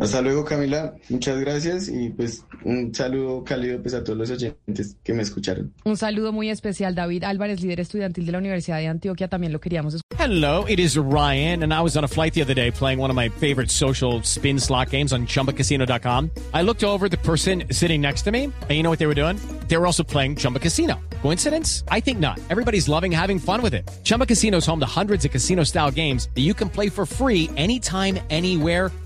Hasta 0.00 0.22
luego, 0.22 0.44
Camila. 0.44 0.94
Muchas 1.10 1.38
gracias 1.38 1.88
y 1.88 2.08
pues 2.08 2.44
un 2.64 2.94
saludo 2.94 3.44
cálido 3.44 3.80
pues, 3.82 3.94
a 3.94 4.02
todos 4.02 4.18
los 4.18 4.30
oyentes 4.30 4.96
que 5.04 5.12
me 5.12 5.22
escucharon. 5.22 5.72
Un 5.84 5.96
saludo 5.96 6.32
muy 6.32 6.48
especial, 6.48 6.94
David 6.94 7.24
Álvarez, 7.24 7.60
líder 7.60 7.80
estudiantil 7.80 8.24
de 8.24 8.32
la 8.32 8.38
Universidad 8.38 8.78
de 8.78 8.88
Antioquia. 8.88 9.28
También 9.28 9.52
lo 9.52 9.60
queríamos 9.60 9.94
escuchar. 9.94 10.10
Hello, 10.20 10.66
it 10.68 10.78
is 10.78 10.98
Ryan, 10.98 11.62
and 11.62 11.72
I 11.72 11.80
was 11.80 11.96
on 11.96 12.04
a 12.04 12.08
flight 12.08 12.34
the 12.34 12.42
other 12.42 12.54
day 12.54 12.70
playing 12.70 12.98
one 12.98 13.10
of 13.10 13.16
my 13.16 13.30
favorite 13.30 13.70
social 13.70 14.22
spin 14.22 14.58
slot 14.58 14.90
games 14.90 15.12
on 15.12 15.26
chumbacasino.com. 15.26 16.30
I 16.52 16.62
looked 16.62 16.84
over 16.84 17.08
the 17.08 17.16
person 17.16 17.64
sitting 17.70 18.02
next 18.02 18.22
to 18.22 18.30
me, 18.30 18.44
and 18.44 18.70
you 18.70 18.82
know 18.82 18.90
what 18.90 18.98
they 18.98 19.06
were 19.06 19.14
doing? 19.14 19.38
They 19.68 19.78
were 19.78 19.86
also 19.86 20.02
playing 20.02 20.36
Chumba 20.36 20.58
Casino. 20.58 21.00
Coincidence? 21.22 21.84
I 21.88 22.00
think 22.00 22.18
not. 22.18 22.38
Everybody's 22.50 22.88
loving 22.88 23.12
having 23.12 23.38
fun 23.38 23.62
with 23.62 23.72
it. 23.72 23.88
Chumba 24.04 24.26
Casino 24.26 24.58
is 24.58 24.66
home 24.66 24.80
to 24.80 25.00
hundreds 25.00 25.24
of 25.24 25.30
casino 25.30 25.64
style 25.64 25.90
games 25.90 26.28
that 26.34 26.42
you 26.42 26.54
can 26.54 26.68
play 26.68 26.90
for 26.90 27.06
free 27.06 27.48
anytime, 27.56 28.18
anywhere, 28.30 28.90